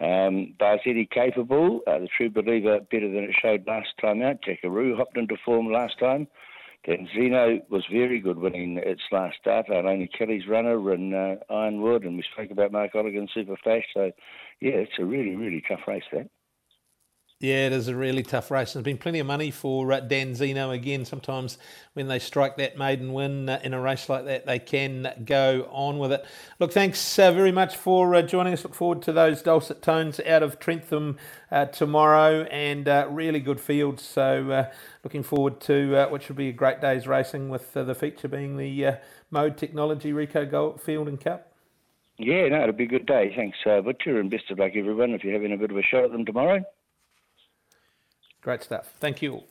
Um, 0.00 0.54
Barzetti 0.58 1.08
capable, 1.08 1.80
uh, 1.86 1.98
the 2.00 2.08
true 2.08 2.28
believer, 2.28 2.80
better 2.90 3.08
than 3.08 3.24
it 3.24 3.34
showed 3.40 3.66
last 3.66 3.96
time 4.00 4.22
out. 4.22 4.42
Jackaroo 4.42 4.96
hopped 4.96 5.16
into 5.16 5.36
form 5.44 5.70
last 5.72 5.98
time. 5.98 6.26
Then 6.86 7.08
Zeno 7.14 7.60
was 7.70 7.84
very 7.90 8.20
good 8.20 8.38
winning 8.38 8.76
its 8.76 9.00
last 9.10 9.36
start. 9.40 9.66
Only 9.70 10.06
Kelly's 10.06 10.46
runner 10.46 10.92
and 10.92 11.14
uh, 11.14 11.36
Ironwood, 11.48 12.04
and 12.04 12.16
we 12.16 12.24
spoke 12.32 12.50
about 12.50 12.72
Mark 12.72 12.92
Oulaghan 12.92 13.28
Super 13.32 13.56
Flash. 13.62 13.84
So, 13.94 14.10
yeah, 14.60 14.72
it's 14.72 14.98
a 14.98 15.04
really, 15.04 15.34
really 15.34 15.62
tough 15.66 15.80
race, 15.88 16.04
that. 16.12 16.28
Yeah, 17.40 17.66
it 17.66 17.72
is 17.72 17.88
a 17.88 17.96
really 17.96 18.22
tough 18.22 18.50
race. 18.50 18.72
There's 18.72 18.84
been 18.84 18.96
plenty 18.96 19.18
of 19.18 19.26
money 19.26 19.50
for 19.50 19.92
uh, 19.92 20.00
Dan 20.00 20.36
Zeno 20.36 20.70
again. 20.70 21.04
Sometimes 21.04 21.58
when 21.92 22.06
they 22.06 22.20
strike 22.20 22.56
that 22.58 22.78
maiden 22.78 23.12
win 23.12 23.48
uh, 23.48 23.60
in 23.64 23.74
a 23.74 23.80
race 23.80 24.08
like 24.08 24.24
that, 24.26 24.46
they 24.46 24.60
can 24.60 25.12
go 25.24 25.68
on 25.70 25.98
with 25.98 26.12
it. 26.12 26.24
Look, 26.60 26.72
thanks 26.72 27.18
uh, 27.18 27.32
very 27.32 27.50
much 27.50 27.76
for 27.76 28.14
uh, 28.14 28.22
joining 28.22 28.52
us. 28.52 28.62
Look 28.62 28.74
forward 28.74 29.02
to 29.02 29.12
those 29.12 29.42
dulcet 29.42 29.82
tones 29.82 30.20
out 30.20 30.44
of 30.44 30.60
Trentham 30.60 31.18
uh, 31.50 31.66
tomorrow 31.66 32.44
and 32.44 32.86
uh, 32.86 33.08
really 33.10 33.40
good 33.40 33.60
fields. 33.60 34.04
So, 34.04 34.68
looking 35.02 35.24
forward 35.24 35.60
to 35.62 36.06
what 36.10 36.22
should 36.22 36.36
be 36.36 36.48
a 36.48 36.52
great 36.52 36.80
day's 36.80 37.08
racing 37.08 37.48
with 37.48 37.74
the 37.74 37.94
feature 37.94 38.28
being 38.28 38.56
the 38.56 38.98
Mode 39.30 39.58
Technology 39.58 40.12
Rico 40.12 40.46
Gold 40.46 40.80
Field 40.80 41.08
and 41.08 41.20
Cup. 41.20 41.52
Yeah, 42.16 42.48
no, 42.48 42.62
it'll 42.62 42.72
be 42.72 42.84
a 42.84 42.86
good 42.86 43.06
day. 43.06 43.32
Thanks, 43.34 43.58
Butcher, 43.64 44.20
and 44.20 44.30
best 44.30 44.50
of 44.50 44.60
luck, 44.60 44.72
everyone, 44.76 45.10
if 45.10 45.24
you're 45.24 45.32
having 45.34 45.52
a 45.52 45.58
bit 45.58 45.72
of 45.72 45.76
a 45.76 45.82
shot 45.82 46.04
at 46.04 46.12
them 46.12 46.24
tomorrow. 46.24 46.64
Great 48.44 48.62
stuff. 48.62 48.92
Thank 49.00 49.22
you. 49.22 49.42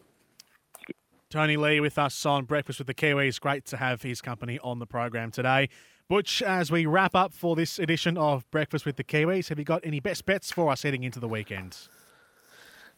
Tony 1.31 1.57
Lee 1.57 1.79
with 1.79 1.97
us 1.97 2.27
on 2.27 2.45
Breakfast 2.45 2.77
with 2.77 2.85
the 2.85 2.93
Kiwis. 2.93 3.41
Great 3.41 3.65
to 3.65 3.77
have 3.77 4.03
his 4.03 4.21
company 4.21 4.59
on 4.59 4.77
the 4.77 4.85
program 4.85 5.31
today. 5.31 5.67
Butch, 6.07 6.43
as 6.43 6.71
we 6.71 6.85
wrap 6.85 7.15
up 7.15 7.33
for 7.33 7.55
this 7.55 7.79
edition 7.79 8.19
of 8.19 8.49
Breakfast 8.51 8.85
with 8.85 8.97
the 8.97 9.03
Kiwis, 9.03 9.49
have 9.49 9.57
you 9.57 9.65
got 9.65 9.81
any 9.83 9.99
best 9.99 10.27
bets 10.27 10.51
for 10.51 10.71
us 10.71 10.83
heading 10.83 11.03
into 11.03 11.19
the 11.19 11.27
weekend? 11.27 11.87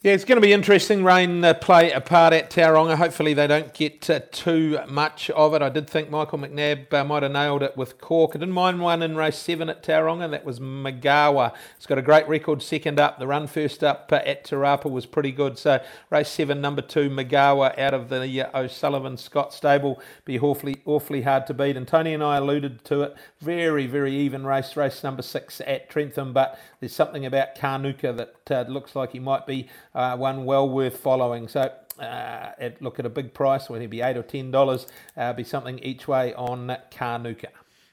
Yeah, 0.06 0.12
it's 0.12 0.24
going 0.24 0.39
to 0.39 0.41
be 0.41 0.54
interesting. 0.54 1.04
Rain 1.04 1.44
uh, 1.44 1.56
play 1.56 1.91
a 1.91 2.00
part 2.00 2.32
at 2.32 2.52
Tauranga. 2.52 2.96
Hopefully, 2.96 3.34
they 3.34 3.48
don't 3.48 3.74
get 3.74 4.08
uh, 4.08 4.20
too 4.32 4.78
much 4.88 5.32
of 5.32 5.56
it. 5.56 5.63
I 5.63 5.70
did 5.70 5.89
think 5.89 6.12
Michael 6.12 6.38
McNab 6.38 6.94
uh, 6.94 7.04
might 7.04 7.24
have 7.24 7.32
nailed 7.32 7.63
it 7.63 7.76
with 7.76 8.00
Cork. 8.00 8.34
I 8.36 8.38
didn't 8.38 8.54
mind 8.54 8.82
one 8.82 9.02
in 9.02 9.15
race 9.15 9.36
seven 9.36 9.68
at 9.68 9.82
Tauranga. 9.82 10.30
That 10.30 10.46
was 10.46 10.60
Magawa. 10.60 11.56
It's 11.76 11.88
got 11.88 11.98
a 11.98 12.04
great 12.04 12.28
record 12.28 12.62
second 12.62 13.00
up. 13.00 13.18
The 13.18 13.26
run 13.26 13.48
first 13.48 13.84
up 13.84 14.12
uh, 14.12 14.18
at 14.18 14.44
Te 14.44 14.56
Rapa 14.56 14.91
was 14.91 15.08
pretty 15.08 15.32
good. 15.32 15.58
So, 15.58 15.84
race 16.12 16.30
seven, 16.30 16.62
number 16.62 16.84
two, 16.84 17.10
Magawa 17.10 17.76
out 17.80 17.96
of 17.96 18.10
the 18.10 18.41
uh, 18.41 18.62
O'Sullivan 18.62 19.18
Scott 19.18 19.56
stable. 19.56 20.00
Be 20.24 20.38
awfully, 20.38 20.84
awfully 20.86 21.24
hard 21.24 21.48
to 21.48 21.56
beat. 21.56 21.78
And 21.78 21.88
Tony 21.88 22.13
and 22.13 22.22
I 22.22 22.38
alluded 22.38 22.86
to 22.86 23.02
it. 23.02 23.15
Very, 23.41 23.88
very 23.88 24.15
even 24.15 24.46
race. 24.46 24.78
Race 24.78 25.04
number 25.04 25.24
six 25.24 25.62
at 25.65 25.89
Trentham. 25.89 26.32
But 26.32 26.60
there's 26.80 26.94
something 26.94 27.26
about 27.26 27.56
Carnuka 27.56 28.15
that 28.18 28.52
uh, 28.52 28.72
looks 28.72 28.96
like 28.96 29.13
he 29.13 29.20
might 29.20 29.48
be 29.48 29.68
uh, 29.96 30.16
one 30.16 30.46
well 30.46 30.70
worth 30.70 30.98
following. 30.98 31.48
So 31.48 31.72
uh, 32.00 32.52
look 32.82 33.00
at 33.00 33.06
a 33.06 33.10
big 33.10 33.34
price, 33.34 33.70
whether 33.70 33.84
it 33.84 33.90
be 33.90 34.02
eight 34.02 34.18
or 34.18 34.24
ten 34.24 34.52
dollars, 34.52 34.86
uh, 35.18 35.34
be 35.34 35.44
something 35.44 35.80
each 35.80 36.08
way 36.08 36.34
on 36.36 36.78
Carnuka. 36.92 37.50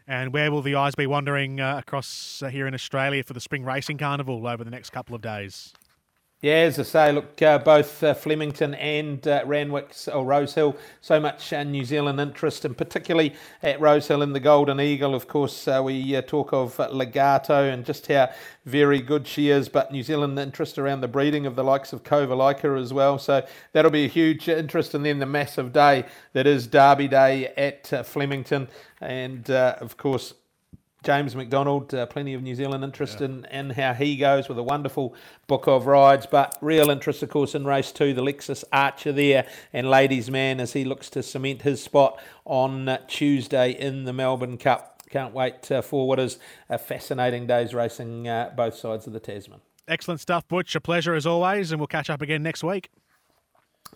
And 0.07 0.33
where 0.33 0.51
will 0.51 0.63
the 0.63 0.75
eyes 0.75 0.95
be 0.95 1.07
wandering 1.07 1.61
uh, 1.61 1.79
across 1.79 2.43
uh, 2.43 2.49
here 2.49 2.67
in 2.67 2.75
Australia 2.75 3.23
for 3.23 3.33
the 3.33 3.41
Spring 3.41 3.65
Racing 3.65 3.99
Carnival 3.99 4.47
over 4.47 4.65
the 4.65 4.71
next 4.71 4.91
couple 4.91 5.15
of 5.15 5.23
days? 5.23 5.73
Yeah, 6.43 6.55
as 6.55 6.77
I 6.81 6.83
say, 6.83 7.13
look, 7.13 7.41
uh, 7.41 7.59
both 7.59 8.03
uh, 8.03 8.15
Flemington 8.15 8.75
and 8.75 9.25
uh, 9.29 9.45
Randwick's 9.47 10.09
or 10.09 10.25
Rosehill, 10.25 10.77
so 11.01 11.21
much 11.21 11.53
uh, 11.53 11.63
New 11.63 11.85
Zealand 11.85 12.19
interest, 12.19 12.65
and 12.65 12.77
particularly 12.77 13.37
at 13.63 13.81
Rosehill 13.81 14.23
in 14.23 14.33
the 14.33 14.41
Golden 14.41 14.81
Eagle. 14.81 15.15
Of 15.15 15.29
course, 15.29 15.69
uh, 15.69 15.81
we 15.85 16.17
uh, 16.17 16.23
talk 16.23 16.53
of 16.53 16.81
Legato 16.81 17.71
and 17.71 17.87
just 17.87 18.09
how 18.09 18.29
very 18.65 19.01
good 19.01 19.29
she 19.29 19.51
is, 19.51 19.69
but 19.69 19.93
New 19.93 20.03
Zealand 20.03 20.37
interest 20.37 20.81
around 20.81 21.01
the 21.01 21.07
breeding 21.07 21.47
of 21.47 21.55
the 21.55 21.63
likes 21.63 21.93
of 21.93 22.03
Kovalica 22.03 22.77
as 22.77 22.93
well. 22.93 23.21
So 23.21 23.47
that'll 23.71 23.93
be 23.93 24.07
a 24.07 24.09
huge 24.09 24.49
interest, 24.49 24.95
and 24.95 25.07
then 25.07 25.21
the 25.21 25.27
massive 25.27 25.73
day 25.73 26.07
that 26.33 26.49
is 26.49 26.67
Derby 26.67 27.07
Day 27.07 27.53
at 27.57 28.05
Flemington, 28.05 28.67
and 29.01 29.49
of 29.49 29.97
course 29.97 30.35
James 31.03 31.35
McDonald, 31.35 31.93
uh, 31.95 32.07
plenty 32.07 32.35
of 32.35 32.43
New 32.43 32.55
Zealand 32.55 32.85
interest 32.85 33.21
yeah. 33.21 33.27
in, 33.27 33.45
in 33.47 33.71
how 33.71 33.93
he 33.93 34.17
goes 34.17 34.49
with 34.49 34.59
a 34.59 34.63
wonderful 34.63 35.15
book 35.47 35.67
of 35.67 35.87
rides, 35.87 36.27
but 36.27 36.57
real 36.61 36.91
interest, 36.91 37.23
of 37.23 37.31
course, 37.31 37.55
in 37.55 37.65
race 37.65 37.91
two, 37.91 38.15
the 38.15 38.23
Lexus 38.23 38.63
Archer 38.73 39.13
there, 39.13 39.47
and 39.73 39.91
Ladies 39.91 40.31
Man 40.31 40.61
as 40.61 40.73
he 40.73 40.85
looks 40.85 41.11
to 41.11 41.23
cement 41.23 41.63
his 41.63 41.83
spot 41.83 42.21
on 42.45 42.89
uh, 42.89 42.99
Tuesday 43.09 43.73
in 43.73 44.05
the 44.05 44.13
Melbourne 44.13 44.59
Cup. 44.59 45.03
Can't 45.11 45.35
wait 45.35 45.71
uh, 45.71 45.83
for 45.83 46.07
what 46.07 46.19
is 46.19 46.39
a 46.71 46.79
fascinating 46.79 47.47
day's 47.47 47.75
racing 47.75 48.29
uh, 48.29 48.53
both 48.57 48.77
sides 48.77 49.07
of 49.07 49.13
the 49.13 49.21
Tasman. 49.21 49.61
Excellent 49.89 50.21
stuff, 50.21 50.47
Butch. 50.47 50.75
A 50.77 50.81
pleasure 50.81 51.15
as 51.15 51.27
always, 51.27 51.73
and 51.73 51.81
we'll 51.81 51.89
catch 51.89 52.09
up 52.09 52.23
again 52.23 52.43
next 52.43 52.63
week. 52.63 52.89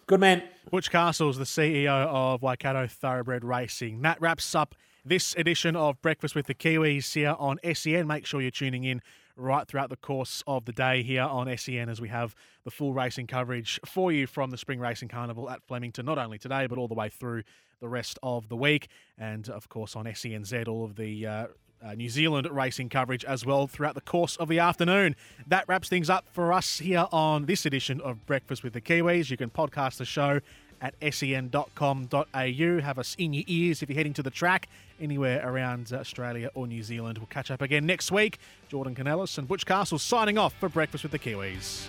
Good 0.06 0.20
man. 0.20 0.42
Butch 0.70 0.90
Castles, 0.90 1.38
the 1.38 1.44
CEO 1.44 1.88
of 1.88 2.42
Waikato 2.42 2.86
Thoroughbred 2.86 3.44
Racing. 3.44 4.02
That 4.02 4.20
wraps 4.20 4.54
up 4.54 4.74
this 5.06 5.36
edition 5.36 5.76
of 5.76 6.02
Breakfast 6.02 6.34
with 6.34 6.46
the 6.46 6.54
Kiwis 6.54 7.14
here 7.14 7.36
on 7.38 7.58
SEN. 7.72 8.08
Make 8.08 8.26
sure 8.26 8.40
you're 8.40 8.50
tuning 8.50 8.82
in 8.82 9.00
right 9.36 9.68
throughout 9.68 9.88
the 9.88 9.96
course 9.96 10.42
of 10.48 10.64
the 10.64 10.72
day 10.72 11.02
here 11.02 11.22
on 11.22 11.54
SEN 11.56 11.88
as 11.88 12.00
we 12.00 12.08
have 12.08 12.34
the 12.64 12.70
full 12.72 12.92
racing 12.92 13.28
coverage 13.28 13.78
for 13.86 14.10
you 14.10 14.26
from 14.26 14.50
the 14.50 14.58
Spring 14.58 14.80
Racing 14.80 15.08
Carnival 15.08 15.48
at 15.48 15.62
Flemington, 15.62 16.06
not 16.06 16.18
only 16.18 16.38
today, 16.38 16.66
but 16.66 16.76
all 16.76 16.88
the 16.88 16.94
way 16.94 17.08
through 17.08 17.44
the 17.80 17.88
rest 17.88 18.18
of 18.22 18.48
the 18.48 18.56
week. 18.56 18.88
And 19.16 19.48
of 19.48 19.68
course, 19.68 19.94
on 19.94 20.06
SENZ, 20.06 20.66
all 20.66 20.84
of 20.84 20.96
the 20.96 21.24
uh, 21.24 21.46
uh, 21.84 21.94
New 21.94 22.08
Zealand 22.08 22.48
racing 22.50 22.88
coverage 22.88 23.24
as 23.24 23.46
well 23.46 23.66
throughout 23.66 23.94
the 23.94 24.00
course 24.00 24.36
of 24.36 24.48
the 24.48 24.58
afternoon. 24.58 25.14
That 25.46 25.68
wraps 25.68 25.88
things 25.88 26.10
up 26.10 26.26
for 26.32 26.52
us 26.52 26.78
here 26.78 27.06
on 27.12 27.46
this 27.46 27.64
edition 27.64 28.00
of 28.00 28.26
Breakfast 28.26 28.64
with 28.64 28.72
the 28.72 28.80
Kiwis. 28.80 29.30
You 29.30 29.36
can 29.36 29.50
podcast 29.50 29.98
the 29.98 30.04
show 30.04 30.40
at 30.80 30.94
sen.com.au. 31.14 32.80
Have 32.80 32.98
us 32.98 33.14
in 33.18 33.32
your 33.32 33.44
ears 33.46 33.82
if 33.82 33.88
you're 33.88 33.96
heading 33.96 34.14
to 34.14 34.22
the 34.22 34.30
track 34.30 34.68
anywhere 35.00 35.46
around 35.46 35.92
uh, 35.92 35.96
Australia 35.96 36.50
or 36.54 36.66
New 36.66 36.82
Zealand. 36.82 37.18
We'll 37.18 37.26
catch 37.26 37.50
up 37.50 37.62
again 37.62 37.86
next 37.86 38.10
week. 38.10 38.38
Jordan 38.68 38.94
Canellis 38.94 39.38
and 39.38 39.46
Butch 39.46 39.66
Castles 39.66 40.02
signing 40.02 40.38
off 40.38 40.54
for 40.58 40.68
Breakfast 40.68 41.04
with 41.04 41.12
the 41.12 41.18
Kiwis. 41.18 41.88